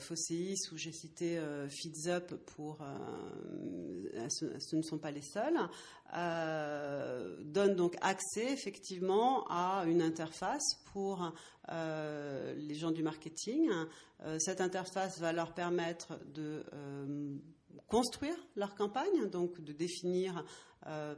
[0.72, 5.60] ou j'ai cité euh, FeedsUp pour, euh, ce, ne sont pas les seuls,
[7.46, 11.32] donnent donc accès effectivement à une interface pour
[11.68, 13.70] les gens du marketing.
[14.40, 16.64] cette interface va leur permettre de
[17.90, 20.46] construire leur campagne, donc de définir
[20.88, 21.14] euh,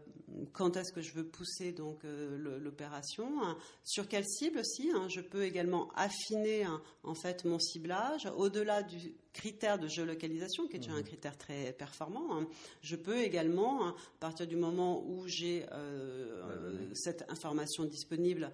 [0.54, 3.58] quand est-ce que je veux pousser donc euh, l'opération, hein.
[3.84, 4.90] sur quelle cible aussi.
[4.94, 5.08] Hein.
[5.08, 10.78] je peux également affiner hein, en fait mon ciblage au-delà du critère de géolocalisation qui
[10.78, 11.04] est déjà un mmh.
[11.04, 12.44] critère très performant.
[12.82, 18.52] je peux également, à partir du moment où j'ai euh, cette information disponible,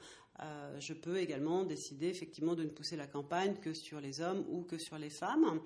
[0.78, 4.62] je peux également décider effectivement de ne pousser la campagne que sur les hommes ou
[4.62, 5.60] que sur les femmes.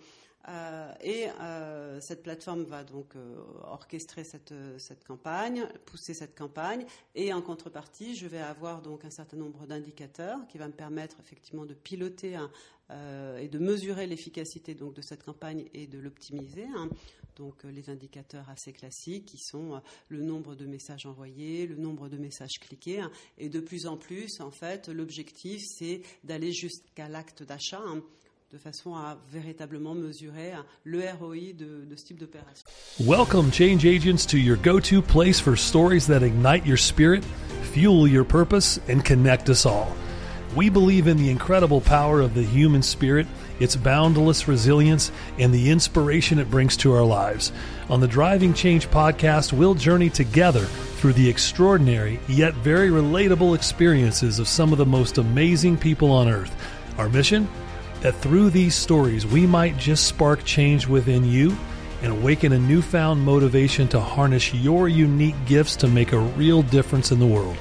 [0.47, 6.85] Euh, et euh, cette plateforme va donc euh, orchestrer cette, cette, campagne, pousser cette campagne,
[7.15, 11.17] et en contrepartie, je vais avoir donc un certain nombre d'indicateurs qui va me permettre
[11.19, 12.39] effectivement de piloter
[13.39, 16.65] et de mesurer l'efficacité donc de cette campagne et de l'optimiser.
[16.75, 16.89] Hein.
[17.37, 22.17] Donc les indicateurs assez classiques qui sont le nombre de messages envoyés, le nombre de
[22.17, 23.09] messages cliqués, hein.
[23.37, 27.81] et de plus en plus, en fait, l'objectif c'est d'aller jusqu'à l'acte d'achat.
[27.81, 28.03] Hein
[28.51, 30.51] de façon à véritablement mesurer
[30.83, 32.65] le ROI de, de ce type d'opération.
[32.99, 37.23] Welcome change agents to your go-to place for stories that ignite your spirit,
[37.71, 39.95] fuel your purpose and connect us all.
[40.53, 43.25] We believe in the incredible power of the human spirit,
[43.61, 47.53] its boundless resilience, and the inspiration it brings to our lives.
[47.89, 50.65] On the Driving Change podcast, we'll journey together
[50.97, 56.27] through the extraordinary yet very relatable experiences of some of the most amazing people on
[56.27, 56.53] earth.
[56.97, 57.47] Our mission?
[58.01, 61.55] That through these stories, we might just spark change within you
[62.01, 67.11] and awaken a newfound motivation to harness your unique gifts to make a real difference
[67.11, 67.55] in the world.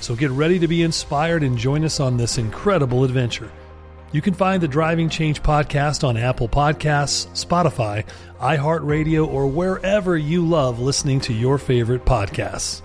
[0.00, 3.50] So get ready to be inspired and join us on this incredible adventure.
[4.12, 8.04] You can find the Driving Change podcast on Apple Podcasts, Spotify,
[8.40, 12.82] iHeartRadio, or wherever you love listening to your favorite podcasts.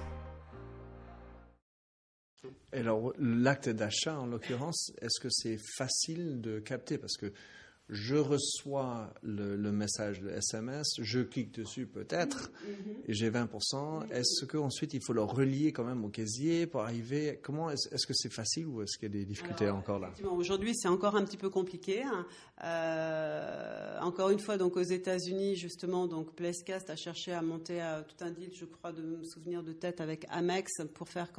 [2.77, 6.99] Alors, l'acte d'achat, en l'occurrence, est-ce que c'est facile de capter?
[6.99, 7.33] Parce que
[7.89, 12.51] je reçois le, le, message de SMS, je clique dessus peut-être,
[13.07, 14.09] et j'ai 20%.
[14.11, 17.39] Est-ce qu'ensuite il faut le relier quand même au casier pour arriver?
[17.41, 19.77] Comment Est-ce est -ce que c'est facile ou est-ce qu'il y a des difficultés Alors,
[19.77, 20.11] encore là?
[20.29, 22.03] Aujourd'hui, c'est encore un petit peu compliqué.
[22.03, 22.25] Hein.
[22.63, 28.03] Euh, encore une fois, donc aux États-Unis, justement, donc Placecast a cherché à monter à,
[28.03, 31.31] tout un deal, je crois, de me souvenir de tête avec Amex pour faire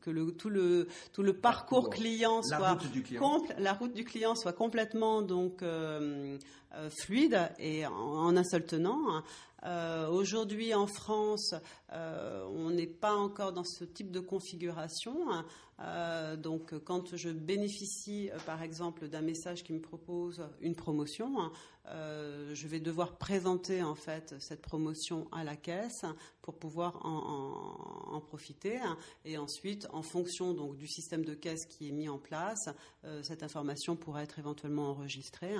[0.00, 3.42] que le, tout le tout le parcours, parcours client la soit route du client.
[3.58, 5.89] la route du client soit complètement donc euh,
[7.00, 9.22] fluide et en, un seul tenant.
[9.64, 11.54] Euh, Aujourd'hui, en France,
[11.92, 15.16] euh, on n'est pas encore dans ce type de configuration.
[15.80, 21.50] Euh, donc, quand je bénéficie, par exemple, d'un message qui me propose une promotion,
[21.86, 26.04] euh, je vais devoir présenter en fait cette promotion à la caisse
[26.42, 28.78] pour pouvoir en, en, profiter.
[29.24, 32.68] Et ensuite, en fonction donc du système de caisse qui est mis en place,
[33.22, 35.56] cette information pourra être éventuellement enregistrée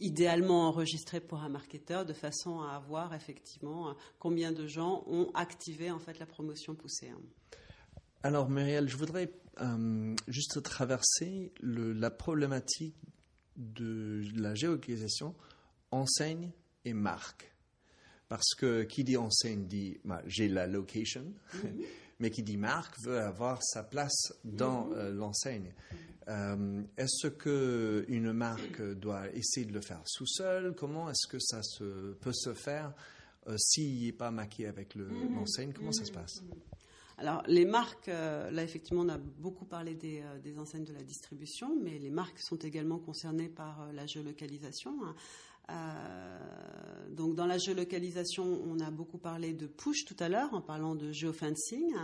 [0.00, 5.90] idéalement enregistré pour un marketeur de façon à avoir effectivement combien de gens ont activé
[5.90, 7.10] en fait la promotion poussée.
[8.22, 9.30] Alors Muriel, je voudrais
[9.60, 12.96] euh, juste traverser le, la problématique
[13.56, 15.34] de la géolocalisation
[15.90, 16.50] enseigne
[16.84, 17.52] et marque.
[18.28, 21.86] Parce que qui dit enseigne dit bah, j'ai la location, mm -hmm.
[22.20, 24.96] mais qui dit marque veut avoir sa place dans mm -hmm.
[24.96, 25.72] euh, l'enseigne.
[26.28, 30.74] Euh, est-ce que une marque doit essayer de le faire sous seul?
[30.74, 32.92] Comment est-ce que ça se, peut se faire
[33.48, 35.72] euh, s'il n'est pas maquillé avec l'enseigne?
[35.72, 36.42] Comment ça se passe?
[37.18, 40.92] Alors, les marques, euh, là, effectivement, on a beaucoup parlé des, euh, des, enseignes de
[40.92, 44.98] la distribution, mais les marques sont également concernées par la géolocalisation.
[47.10, 50.94] donc, dans la géolocalisation, on a beaucoup parlé de push tout à l'heure, en parlant
[50.94, 51.94] de geofencing.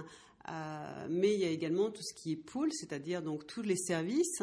[0.49, 3.77] Euh, mais il y a également tout ce qui est pool, c'est-à-dire donc tous les
[3.77, 4.43] services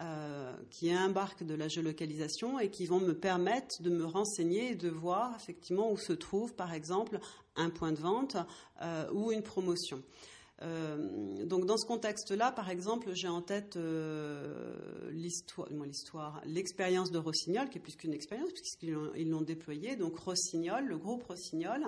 [0.00, 4.74] euh, qui embarquent de la géolocalisation et qui vont me permettre de me renseigner et
[4.74, 7.18] de voir effectivement où se trouve, par exemple,
[7.54, 8.36] un point de vente
[8.82, 10.02] euh, ou une promotion.
[10.62, 17.68] Euh, donc dans ce contexte-là, par exemple, j'ai en tête euh, l'histoire, l'expérience de Rossignol,
[17.68, 19.96] qui est plus qu'une expérience puisqu'ils l'ont déployé.
[19.96, 21.86] Donc Rossignol, le groupe Rossignol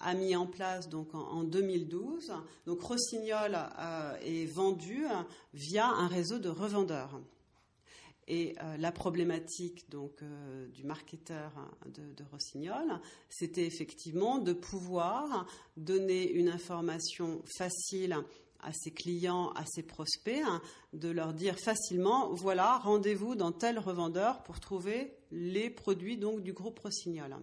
[0.00, 2.32] a mis en place donc en, en 2012.
[2.66, 5.04] Donc Rossignol euh, est vendu
[5.52, 7.20] via un réseau de revendeurs.
[8.26, 11.52] Et euh, la problématique donc euh, du marketeur
[11.86, 18.16] de, de Rossignol, c'était effectivement de pouvoir donner une information facile
[18.60, 20.62] à ses clients, à ses prospects, hein,
[20.94, 26.52] de leur dire facilement voilà, rendez-vous dans tel revendeur pour trouver les produits donc du
[26.52, 27.36] groupe Rossignol.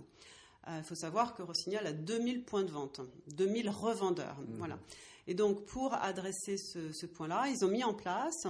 [0.67, 3.01] Il euh, faut savoir que Rossignol a 2000 points de vente,
[3.35, 4.39] 2000 revendeurs.
[4.39, 4.57] Mmh.
[4.57, 4.79] Voilà.
[5.27, 8.45] Et donc, pour adresser ce, ce point-là, ils ont mis en place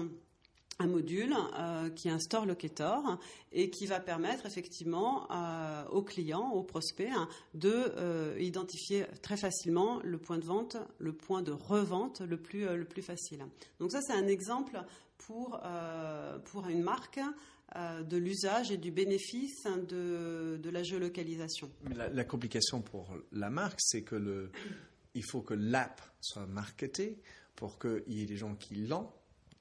[0.82, 3.20] un module euh, qui store locator
[3.52, 9.38] et qui va permettre effectivement euh, aux clients, aux prospects, hein, de euh, identifier très
[9.38, 13.46] facilement le point de vente, le point de revente le plus, le plus facile.
[13.80, 14.82] Donc ça, c'est un exemple
[15.18, 15.62] pour,
[16.46, 17.20] pour une marque
[17.76, 21.70] de l'usage et du bénéfice de, de la géolocalisation.
[21.96, 24.50] La, complication pour la marque, c'est que
[25.14, 27.20] il faut que l'app soit marketée
[27.56, 29.10] pour qu'il y ait des gens qui l'ont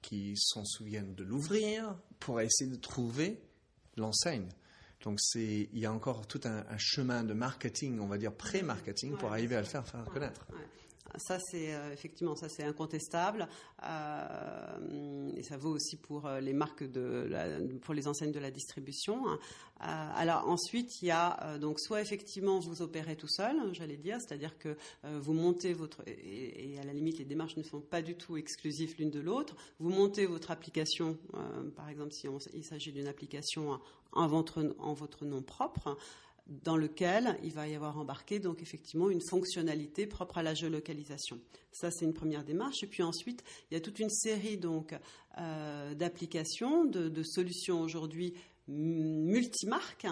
[0.03, 3.41] qui s'en souviennent de l'ouvrir pour essayer de trouver
[3.97, 4.49] l'enseigne.
[5.03, 8.35] Donc c'est, il y a encore tout un, un, chemin de marketing, on va dire
[8.35, 10.47] pré-marketing, ouais, pour arriver à le faire, faire connaître.
[10.51, 10.59] Ouais.
[11.17, 13.49] Ça, c'est euh, effectivement, ça c'est incontestable.
[13.83, 18.51] Euh, et ça vaut aussi pour euh, les marques de, pour les enseignes de la
[18.51, 19.23] distribution.
[19.83, 24.59] Alors ensuite, il y a donc soit effectivement vous opérez tout seul, j'allais dire, c'est-à-dire
[24.59, 28.15] que vous montez votre et, et, à la limite les démarches ne sont pas du
[28.15, 29.57] tout exclusives l'une de l'autre.
[29.79, 31.17] Vous montez votre application,
[31.77, 33.81] par exemple si il s'agit d'une application
[34.13, 35.97] en votre nom propre
[36.51, 41.39] dans lequel il va y avoir embarqué donc effectivement une fonctionnalité propre à la géolocalisation.
[41.73, 44.95] Ça c'est une première démarche et puis ensuite il y a toute une série donc
[45.39, 48.35] euh, d'applications, de, de, solutions aujourd'hui
[48.67, 50.07] multimarques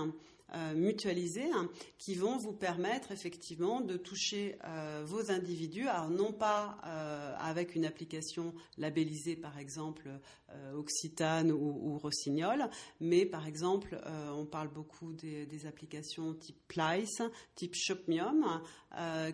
[0.54, 6.32] euh, mutualisés hein, qui vont vous permettre effectivement de toucher euh, vos individus, alors non
[6.32, 10.08] pas euh, avec une application labellisée par exemple
[10.74, 14.00] Occitane ou, Rossignol, mais par exemple
[14.34, 17.20] on parle beaucoup des, applications type Plice,
[17.54, 18.62] type Shopmium,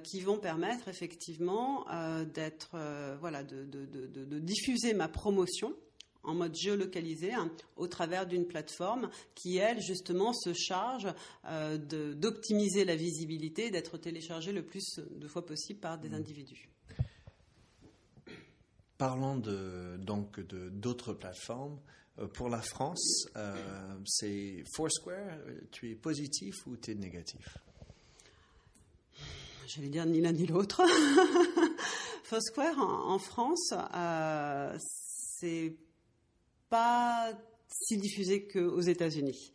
[0.03, 1.87] qui vont permettre effectivement
[2.35, 2.77] d'être
[3.20, 5.77] voilà de, de diffuser ma promotion
[6.25, 11.09] en mode géolocalisé hein, au travers d'une plateforme qui, elle, justement, se charge
[11.47, 11.79] euh,
[12.15, 16.15] d'optimiser la visibilité, d'être téléchargée le plus de fois possible par des mmh.
[16.15, 16.69] individus.
[18.99, 21.79] Parlons de, donc d'autres plateformes.
[22.19, 23.55] Euh, pour la France, euh,
[24.07, 25.39] c'est Foursquare.
[25.73, 27.59] Tu es positif ou tu es négatif?
[29.67, 30.83] J'allais dire ni l'un ni l'autre.
[32.25, 33.75] Foursquare en, en France,
[35.41, 35.75] c'est
[36.75, 37.31] pas
[37.69, 39.53] si diffusé qu'aux États-Unis.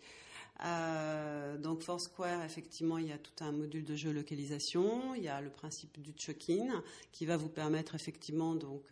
[0.63, 5.15] Euh, donc Foursquare, effectivement, il y a tout un module de géolocalisation.
[5.15, 8.84] Il y a le principe du check-in qui va vous permettre effectivement donc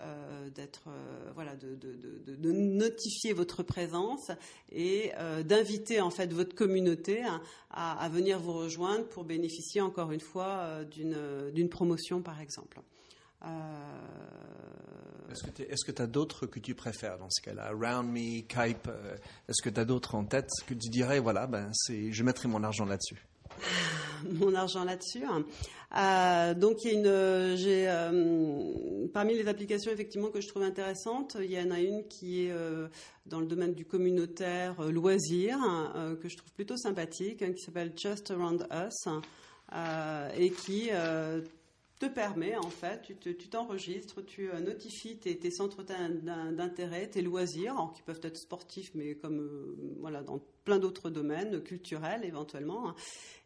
[0.00, 4.32] euh, d'être euh, voilà de, de, de, notifier votre présence
[4.72, 7.22] et euh, d'inviter en fait votre communauté
[7.70, 12.80] à, à, venir vous rejoindre pour bénéficier encore une fois d'une promotion par exemple.
[15.28, 17.70] Euh, est-ce que tu as d'autres que tu préfères dans ce cas-là?
[17.72, 19.16] Around Me, Kype, euh,
[19.48, 22.62] est-ce que tu as d'autres en tête que tu dirais, voilà, ben, je mettrai mon
[22.62, 23.24] argent là-dessus?
[24.24, 25.22] Mon argent là-dessus.
[25.24, 25.44] Hein.
[25.96, 31.36] Euh, donc il y a une, j'ai parmi les applications effectivement que je trouve intéressantes,
[31.40, 32.52] il y en a une qui est
[33.26, 35.56] dans le domaine du communautaire loisir
[36.20, 39.08] que je trouve plutôt sympathique, hein, qui s'appelle Just Around Us
[40.36, 40.90] et qui
[41.98, 48.02] te permet, en fait, tu t'enregistres, tu, euh, notifies tes, centres d'intérêt, tes loisirs, qui
[48.02, 52.94] peuvent être sportifs, mais comme euh, voilà, dans plein d'autres domaines, culturels éventuellement.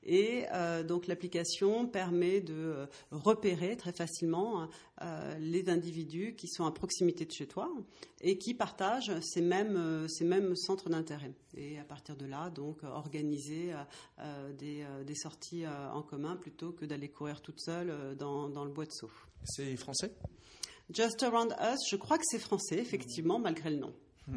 [0.05, 4.69] Et euh, donc l'application permet de euh, repérer très facilement
[5.01, 7.71] euh, les individus qui sont à proximité de chez toi
[8.21, 11.33] et qui partagent ces mêmes, ces mêmes centres d'intérêt.
[11.57, 13.73] Et à partir de là, donc organiser
[14.59, 18.87] des, des, sorties en commun plutôt que d'aller courir toute seule dans, dans le bois
[18.87, 19.11] de Sceaux.
[19.45, 20.13] C'est français?
[20.93, 23.93] Just Around Us, je crois que c'est français, effectivement, malgré le nom.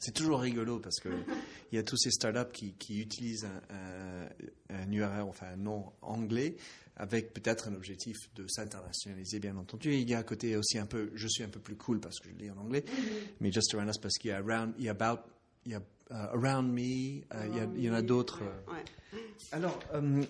[0.00, 1.08] C'est toujours rigolo parce que
[1.72, 4.28] il y a tous ces startups qui, qui utilisent un,
[4.74, 6.56] un, URL, enfin un nom anglais,
[6.96, 9.94] avec peut-être un objectif de s'internationaliser, bien entendu.
[9.94, 12.18] il y a à côté aussi un peu, je suis un peu plus cool parce
[12.18, 12.84] que je lis en anglais,
[13.40, 15.22] mais Just Around Us parce qu'il y a Around, il y a About,
[15.66, 18.42] il y a uh, Around Me, uh, il, y a, il, y en a d'autres.
[19.52, 20.24] Alors, um,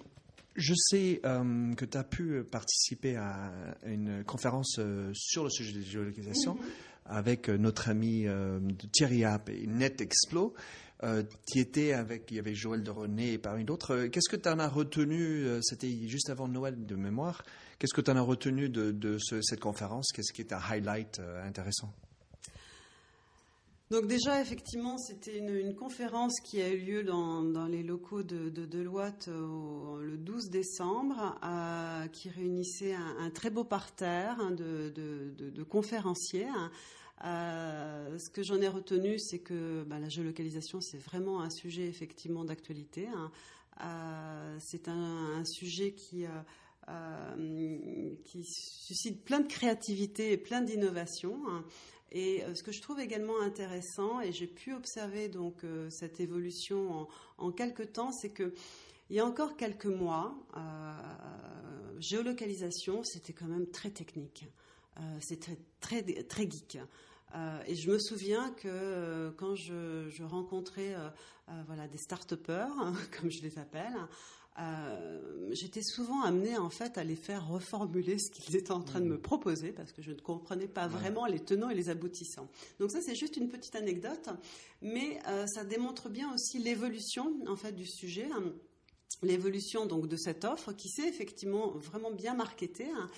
[0.57, 3.53] je sais um, que tu as pu participer à
[3.87, 6.57] une conférence euh, sur le sujet de géolocalisation.
[6.57, 8.61] Mm-hmm avec euh, notre ami euh,
[8.93, 10.55] Thierry App et NetExplo.
[11.05, 13.95] Euh, tu étais avec, il y avait Joël de René et parmi d'autres.
[13.95, 17.43] Euh, qu'est-ce que tu en as retenu C'était juste avant Noël de mémoire.
[17.79, 20.09] Qu'est-ce que tu en as retenu de, de ce, cette conférence?
[20.13, 21.93] Qu'est-ce qui est un highlight intéressant?
[23.91, 28.67] Donc déjà, effectivement, c'était une, conférence qui a eu lieu dans, les locaux de, de
[28.67, 31.39] Deloitte le 12 décembre,
[32.13, 36.49] qui réunissait un, très beau parterre hein, de, de, conférenciers.
[36.49, 36.71] Hein,
[37.25, 41.87] euh, ce que j'en ai retenu, c'est que bah, la géolocalisation, c'est vraiment un sujet
[41.87, 43.09] effectivement d'actualité.
[43.09, 43.31] Hein.
[43.83, 46.27] Euh, c'est un, sujet qui,
[46.89, 51.41] euh, qui suscite plein de créativité et plein d'innovation.
[51.49, 51.65] Hein.
[52.11, 55.57] Et ce que je trouve également intéressant, et j'ai pu observer donc
[55.91, 58.55] cette évolution en, en quelques temps, c'est que
[59.11, 60.35] il y a encore quelques mois,
[61.99, 64.47] géolocalisation, c'était quand même très technique.
[64.99, 66.79] Euh, c'est très, très, très geek.
[67.35, 70.95] Euh, et je me souviens que euh, quand je, je rencontrais
[71.67, 72.73] voilà, des start-upers,
[73.19, 73.97] comme je les appelle,
[75.53, 79.07] j'étais souvent amenée en fait à les faire reformuler ce qu'ils étaient en train de
[79.07, 82.51] me proposer parce que je ne comprenais pas vraiment les tenants et les aboutissants.
[82.81, 84.29] Donc ça c'est juste une petite anecdote,
[84.83, 88.29] mais ça démontre bien aussi l'évolution en fait du sujet
[89.23, 92.91] l'évolution donc de cette offre qui s'est effectivement vraiment bien marketée.
[92.95, 93.09] Hein.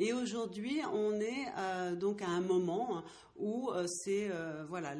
[0.00, 3.02] Et aujourd'hui, on est euh, donc à un moment
[3.36, 4.94] où euh, c'est euh, voilà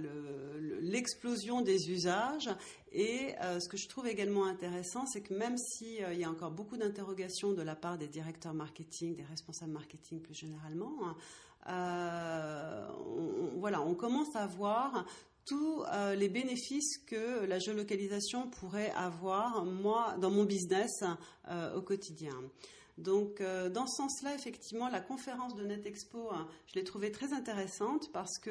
[0.80, 2.50] l'explosion des usages.
[2.90, 6.50] Et ce que je trouve également intéressant, c'est que même s'il il y a encore
[6.50, 10.94] beaucoup d'interrogations de la part des directeurs marketing, des responsables marketing plus généralement,
[11.66, 15.04] hein, on, voilà, on commence à voir
[15.44, 15.84] tous
[16.16, 21.04] les bénéfices que la géolocalisation pourrait avoir, moi, dans mon business
[21.76, 22.34] au quotidien.
[22.98, 28.10] Donc, dans ce sens-là, effectivement, la conférence de NetExpo, hein, je l'ai trouvée très intéressante
[28.12, 28.50] parce que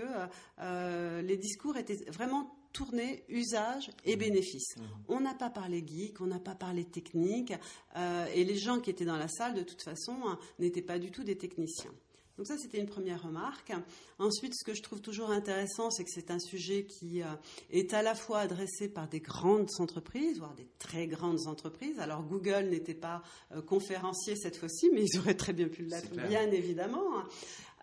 [1.22, 4.20] les discours étaient vraiment tournés usage et mmh.
[4.20, 4.78] bénéfice.
[4.78, 4.82] Mmh.
[5.08, 7.54] On n'a pas parlé geek, on n'a pas parlé technique,
[7.96, 11.12] et les gens qui étaient dans la salle, de toute façon, hein, n'étaient pas du
[11.12, 11.94] tout des techniciens.
[12.38, 13.74] Donc ça, c'était une première remarque.
[14.20, 17.26] Ensuite, ce que je trouve toujours intéressant, c'est que c'est un sujet qui euh,
[17.72, 22.00] est à la fois adressé par des grandes entreprises, voire des très grandes entreprises.
[22.00, 23.24] Alors Google n'était pas
[23.56, 27.08] euh, conférencier cette fois-ci, mais ils auraient très bien pu l'être, bien évidemment.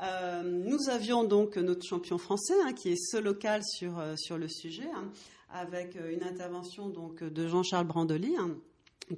[0.02, 4.48] Euh, nous avions donc notre champion français, hein, qui est ce local sur, sur le
[4.48, 5.10] sujet, hein,
[5.50, 8.36] avec une intervention donc de Jean-Charles Brandoli.
[8.38, 8.56] Hein,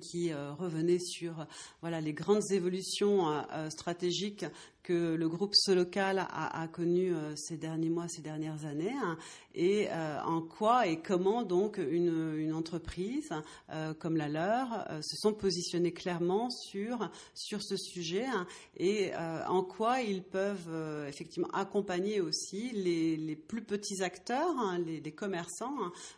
[0.00, 1.46] qui revenait sur
[1.80, 4.44] voilà les grandes évolutions stratégiques
[4.86, 9.18] que le groupe Solocal a, connu euh, ces derniers mois, ces dernières années, hein,
[9.52, 13.30] et euh, en quoi et comment donc une, une entreprise
[13.72, 19.12] euh, comme la leur se sont positionnées clairement sur sur ce sujet hein, et
[19.48, 20.70] en quoi ils peuvent
[21.08, 25.74] effectivement accompagner aussi les, les plus petits acteurs, hein, les, les, commerçants,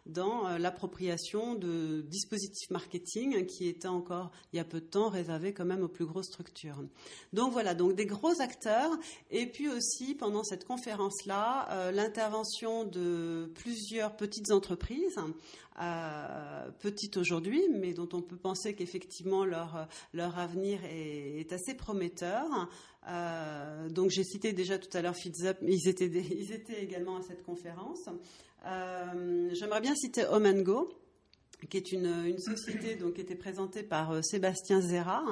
[0.06, 5.52] dans l'appropriation de dispositifs marketing qui étaient encore il y a peu de temps réservés
[5.52, 6.82] quand même aux plus grosses structures.
[7.32, 8.57] Donc voilà, donc des gros acteurs
[9.30, 15.18] et puis aussi, pendant cette conférence-là, euh, l'intervention de plusieurs petites entreprises,
[15.80, 22.68] euh, petites aujourd'hui, mais dont on peut penser qu'effectivement leur, leur avenir est, assez prometteur.
[23.08, 26.06] Euh, donc j'ai cité déjà tout à l'heure FeedsUp, ils étaient,
[26.38, 28.08] ils étaient également à cette conférence.
[28.64, 30.92] J'aimerais bien citer Home Go
[31.66, 35.22] qui est une, société donc qui était présentée par euh, Sébastien Zera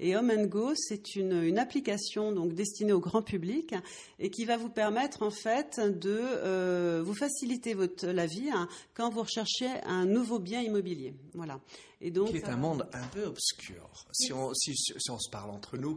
[0.00, 3.74] et Home Go c'est une, une, application donc destinée au grand public
[4.18, 8.68] et qui va vous permettre en fait de euh, vous faciliter votre la vie hein,
[8.94, 11.14] quand vous recherchez un nouveau bien immobilier.
[11.34, 11.60] Voilà
[12.00, 15.30] et donc, qui est un monde un peu obscur, si on, si, si on se
[15.30, 15.96] parle entre nous.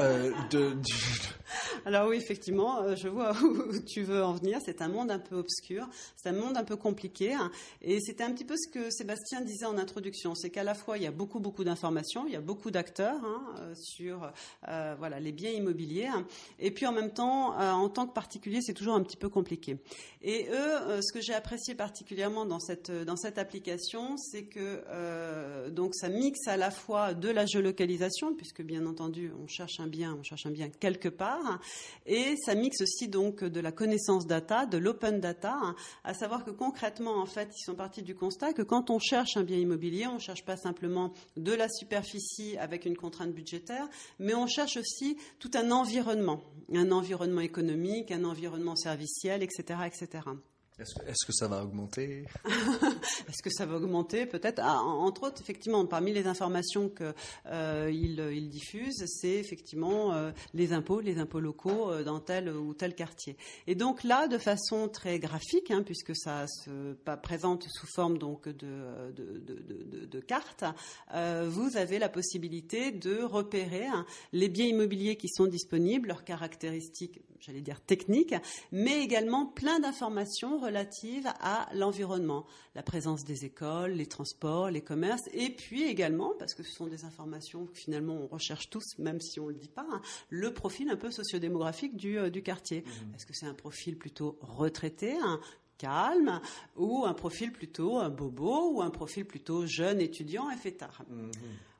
[0.00, 0.76] euh, de,
[1.84, 4.58] Alors oui, effectivement, euh, je vois où tu veux en venir.
[4.64, 7.34] C'est un monde un peu obscur, c'est un monde un peu compliqué.
[7.34, 7.50] Hein.
[7.82, 10.98] et c'était un petit peu ce que Sébastien disait en introduction, c'est qu'à la fois,
[10.98, 14.32] il y a beaucoup, beaucoup d'informations, il y a beaucoup d'acteurs hein, euh, sur
[14.68, 16.06] euh, voilà, les biens immobiliers.
[16.06, 16.26] Hein.
[16.58, 19.78] et puis en même temps, en tant que particulier, c'est toujours un petit peu compliqué.
[20.22, 24.82] Et eux, ce que j'ai apprécié particulièrement dans cette, dans cette application, c'est que
[25.28, 29.80] euh, donc ça mixe à la fois de la géolocalisation, puisque bien entendu on cherche
[29.80, 31.60] un bien, on cherche un bien quelque part,
[32.06, 35.56] et ça mixe aussi de la connaissance data, de l'open data,
[36.04, 39.36] à savoir que concrètement en fait ils sont partis du constat que quand on cherche
[39.36, 43.88] un bien immobilier, on ne cherche pas simplement de la superficie avec une contrainte budgétaire,
[44.18, 46.42] mais on cherche aussi tout un environnement,
[46.74, 49.76] un environnement économique, un environnement serviciel, etc.
[50.78, 52.24] Est-ce que, ça va augmenter?
[53.28, 54.26] Est-ce que ça va augmenter?
[54.26, 54.60] Peut-être.
[54.62, 57.14] Ah, entre autres, effectivement, parmi les informations qu'il
[57.46, 62.94] euh, diffuse, c'est effectivement euh, les impôts, les impôts locaux euh, dans tel ou tel
[62.94, 63.36] quartier.
[63.66, 68.48] Et donc là, de façon très graphique, hein, puisque ça se présente sous forme donc
[68.48, 70.64] de, de, de, de cartes,
[71.14, 76.24] euh, vous avez la possibilité de repérer hein, les biens immobiliers qui sont disponibles, leurs
[76.24, 78.34] caractéristiques, j'allais dire techniques,
[78.72, 85.28] mais également plein d'informations relative à l'environnement, la présence des écoles, les transports, les commerces,
[85.32, 89.20] et puis également, parce que ce sont des informations que finalement on recherche tous, même
[89.20, 92.42] si on ne le dit pas, hein, le profil un peu sociodémographique du, euh, du
[92.42, 92.80] quartier.
[92.82, 93.14] Mmh.
[93.14, 95.16] Est-ce que c'est un profil plutôt retraité,
[95.78, 96.40] calme,
[96.76, 101.04] ou un profil plutôt un bobo, ou un profil plutôt jeune étudiant et fêtard?
[101.08, 101.30] Mmh.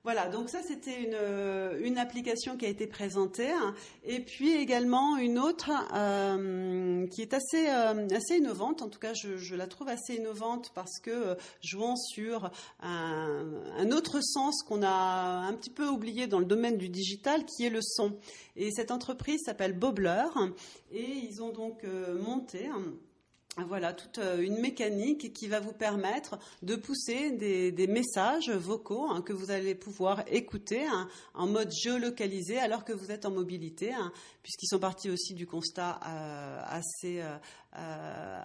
[0.09, 3.75] Voilà, donc ça c'était une, euh, une application qui a été présentée, hein.
[4.07, 8.81] et puis également une autre euh, qui est assez euh, assez innovante.
[8.81, 12.51] En tout cas, je, la trouve assez innovante parce que jouant sur
[12.81, 13.45] un,
[13.77, 14.89] un autre sens qu'on a
[15.47, 18.17] un petit peu oublié dans le domaine du digital, qui est le son.
[18.57, 20.25] Et cette entreprise s'appelle Bobler,
[20.91, 21.85] et ils ont donc
[22.19, 22.71] monté
[23.67, 29.23] voilà toute euh, une mécanique qui va vous permettre de pousser des, messages vocaux hein,
[29.23, 33.93] que vous allez pouvoir écouter hein, en mode géolocalisé alors que vous êtes en mobilité,
[33.93, 37.23] hein, puisqu'ils sont partis aussi du constat euh, assez
[37.77, 38.41] euh,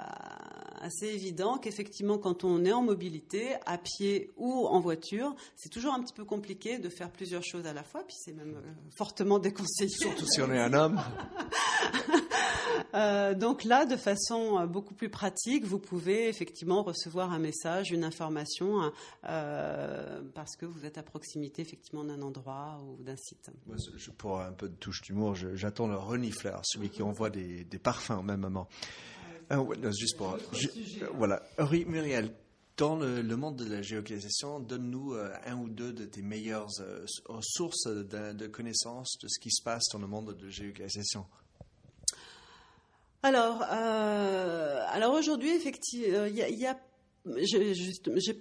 [0.82, 5.94] assez évident qu'effectivement quand on est en mobilité, à pied ou en voiture, c'est toujours
[5.94, 8.62] un petit peu compliqué de faire plusieurs choses à la fois, puis c'est même
[8.96, 9.90] fortement déconseillé.
[9.90, 11.02] Surtout si on est un homme.
[12.96, 17.92] Euh, donc là, de façon euh, beaucoup plus pratique, vous pouvez effectivement recevoir un message,
[17.92, 18.92] une information,
[19.26, 23.50] euh, parce que vous êtes à proximité effectivement d'un endroit ou d'un site.
[24.18, 28.12] pour un peu de touche d'humour, j'attends le renifleur, celui qui envoie des, des parfums
[28.20, 28.68] au même moment.
[29.52, 30.38] Euh, ouais, non, juste pour.
[30.54, 30.70] ju-
[31.02, 31.42] euh, voilà.
[31.72, 32.32] Oui, Muriel,
[32.78, 36.70] dans le, le monde de la géolocalisation, donne-nous euh, un ou deux de tes meilleures
[36.80, 37.06] euh,
[37.42, 41.26] sources de, de connaissances de ce qui se passe dans le monde de la géolocalisation.
[43.24, 46.78] Alors, euh, alors aujourd'hui, effectivement, il y a, il y a-
[47.38, 47.74] j'ai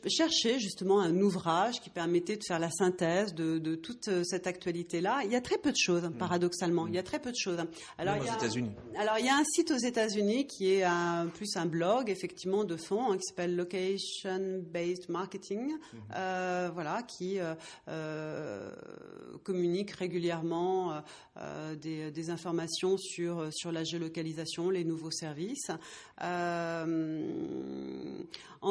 [0.09, 4.47] cherché justement un ouvrage qui permettait de faire la synthèse de, de toute euh, cette
[4.49, 5.21] actualité-là.
[5.25, 6.89] Il y a très peu de choses, paradoxalement.
[6.89, 7.59] Il y a très peu de choses.
[7.97, 8.71] Alors, Même il y aux a- États-Unis.
[8.99, 12.65] Alors, il y a un site aux États-Unis qui est un, plus un blog, effectivement,
[12.65, 15.73] de fond, hein, qui s'appelle Location Based Marketing,
[16.17, 17.55] euh, voilà, qui euh,
[17.89, 18.71] euh,
[19.45, 21.03] communique régulièrement
[21.81, 25.71] des, des informations sur, sur la géolocalisation, les nouveaux services.
[26.23, 28.19] Euh,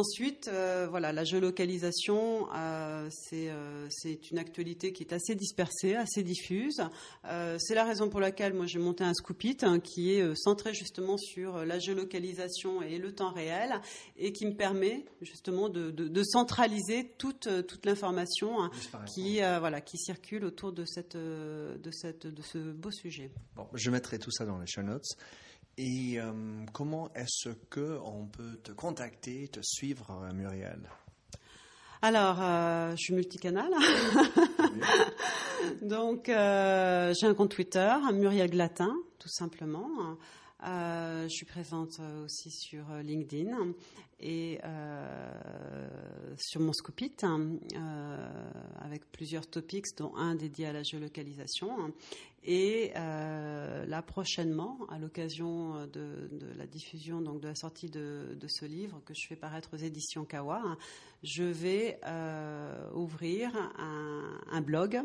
[0.01, 5.95] ensuite, euh, voilà, la géolocalisation, euh, c'est euh, c'est une actualité qui est assez dispersée,
[5.95, 6.81] assez diffuse.
[7.57, 11.17] C'est la raison pour laquelle moi j'ai monté un Scoopit hein, qui est centré justement
[11.17, 13.79] sur la géolocalisation et le temps réel
[14.17, 18.71] et qui me permet justement de, de- de centraliser toute, toute l'information hein,
[19.13, 23.31] qui, voilà, qui circule autour de, cette, de, cette, de ce beau sujet.
[23.55, 25.07] Bon, je mettrai tout ça dans les show notes.
[25.77, 26.31] Et euh,
[26.73, 30.89] comment est-ce que on peut te contacter, te suivre, euh, Muriel?
[32.01, 33.71] Alors, euh, je suis multicanal.
[35.81, 39.89] Donc, euh, j'ai un compte Twitter, Muriel Glatin, tout simplement.
[40.63, 43.73] Euh, je suis présente euh, aussi sur euh, LinkedIn
[44.19, 44.59] et
[46.37, 47.57] sur mon Scoopit, hein,
[48.79, 51.91] avec plusieurs topics, dont un dédié à la géolocalisation.
[52.43, 59.01] Et là, prochainement, à l'occasion de, la diffusion, donc de la sortie de, ce livre
[59.05, 60.61] que je fais paraître aux éditions Kawa,
[61.23, 61.99] je vais
[62.93, 65.01] ouvrir un blog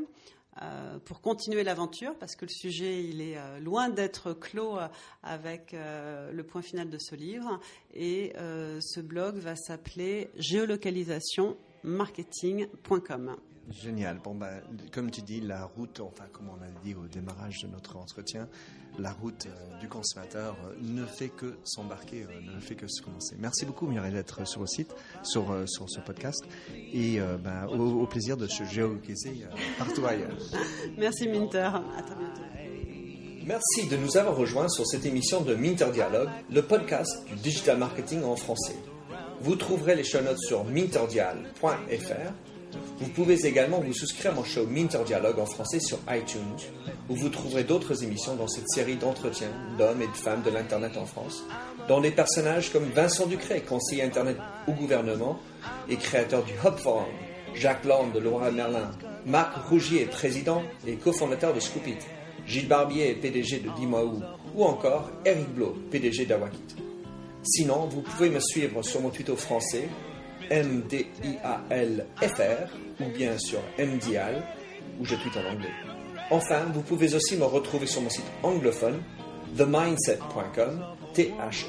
[0.62, 4.88] euh, pour continuer l'aventure, parce que le sujet, il est euh, loin d'être clos euh,
[5.22, 7.60] avec le point final de ce livre.
[7.94, 13.36] Et ce blog va s'appeler géolocalisation-marketing.com.
[13.70, 14.18] Génial.
[14.22, 14.62] Bon, ben,
[14.92, 18.48] comme tu dis, la route, enfin, comme on a dit au démarrage de notre entretien,
[18.98, 23.02] la route euh, du consommateur euh, ne fait que s'embarquer, euh, ne fait que se
[23.02, 23.34] commencer.
[23.38, 24.94] Merci beaucoup, Mireille, d'être sur le site,
[25.24, 26.44] sur, euh, sur ce podcast.
[26.92, 30.36] Et euh, ben, au, au plaisir de se géolocaliser euh, partout ailleurs.
[30.96, 31.70] Merci Minter.
[31.98, 32.42] À très bientôt.
[33.44, 37.78] Merci de nous avoir rejoints sur cette émission de Minter Dialogue, le podcast du digital
[37.78, 38.74] marketing en français.
[39.40, 42.32] Vous trouverez les show notes sur minterdial.fr.
[42.98, 46.56] Vous pouvez également vous souscrire à mon show Minter Dialogue en français sur iTunes,
[47.08, 50.96] où vous trouverez d'autres émissions dans cette série d'entretiens d'hommes et de femmes de l'Internet
[50.96, 51.44] en France,
[51.88, 55.38] dont des personnages comme Vincent Ducret, conseiller Internet au gouvernement
[55.88, 57.06] et créateur du Hub Forum,
[57.54, 58.90] Jacques Land de Laura Merlin,
[59.24, 61.98] Marc Rougier, président et cofondateur de Scoopit,
[62.46, 64.22] Gilles Barbier, PDG de Dimaou,
[64.54, 66.76] ou encore Eric Blo, PDG d'Awakit.
[67.42, 69.88] Sinon, vous pouvez me suivre sur mon tuto français,
[70.50, 71.08] MDIALFR,
[73.00, 74.42] ou bien sur MDIAL,
[75.00, 75.72] où je tweete en anglais.
[76.30, 79.00] Enfin, vous pouvez aussi me retrouver sur mon site anglophone,
[79.56, 80.84] themindset.com,
[81.14, 81.68] T-H-E-M-Y-N-D-S-E-T,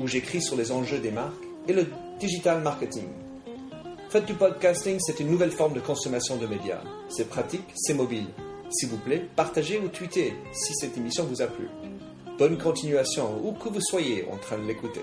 [0.00, 1.34] où j'écris sur les enjeux des marques
[1.68, 1.86] et le
[2.18, 3.08] digital marketing.
[4.08, 6.82] Faites du podcasting, c'est une nouvelle forme de consommation de médias.
[7.08, 8.26] C'est pratique, c'est mobile.
[8.70, 11.68] S'il vous plaît, partagez ou tweetez si cette émission vous a plu.
[12.36, 15.02] Bonne continuation, où que vous soyez en train de l'écouter.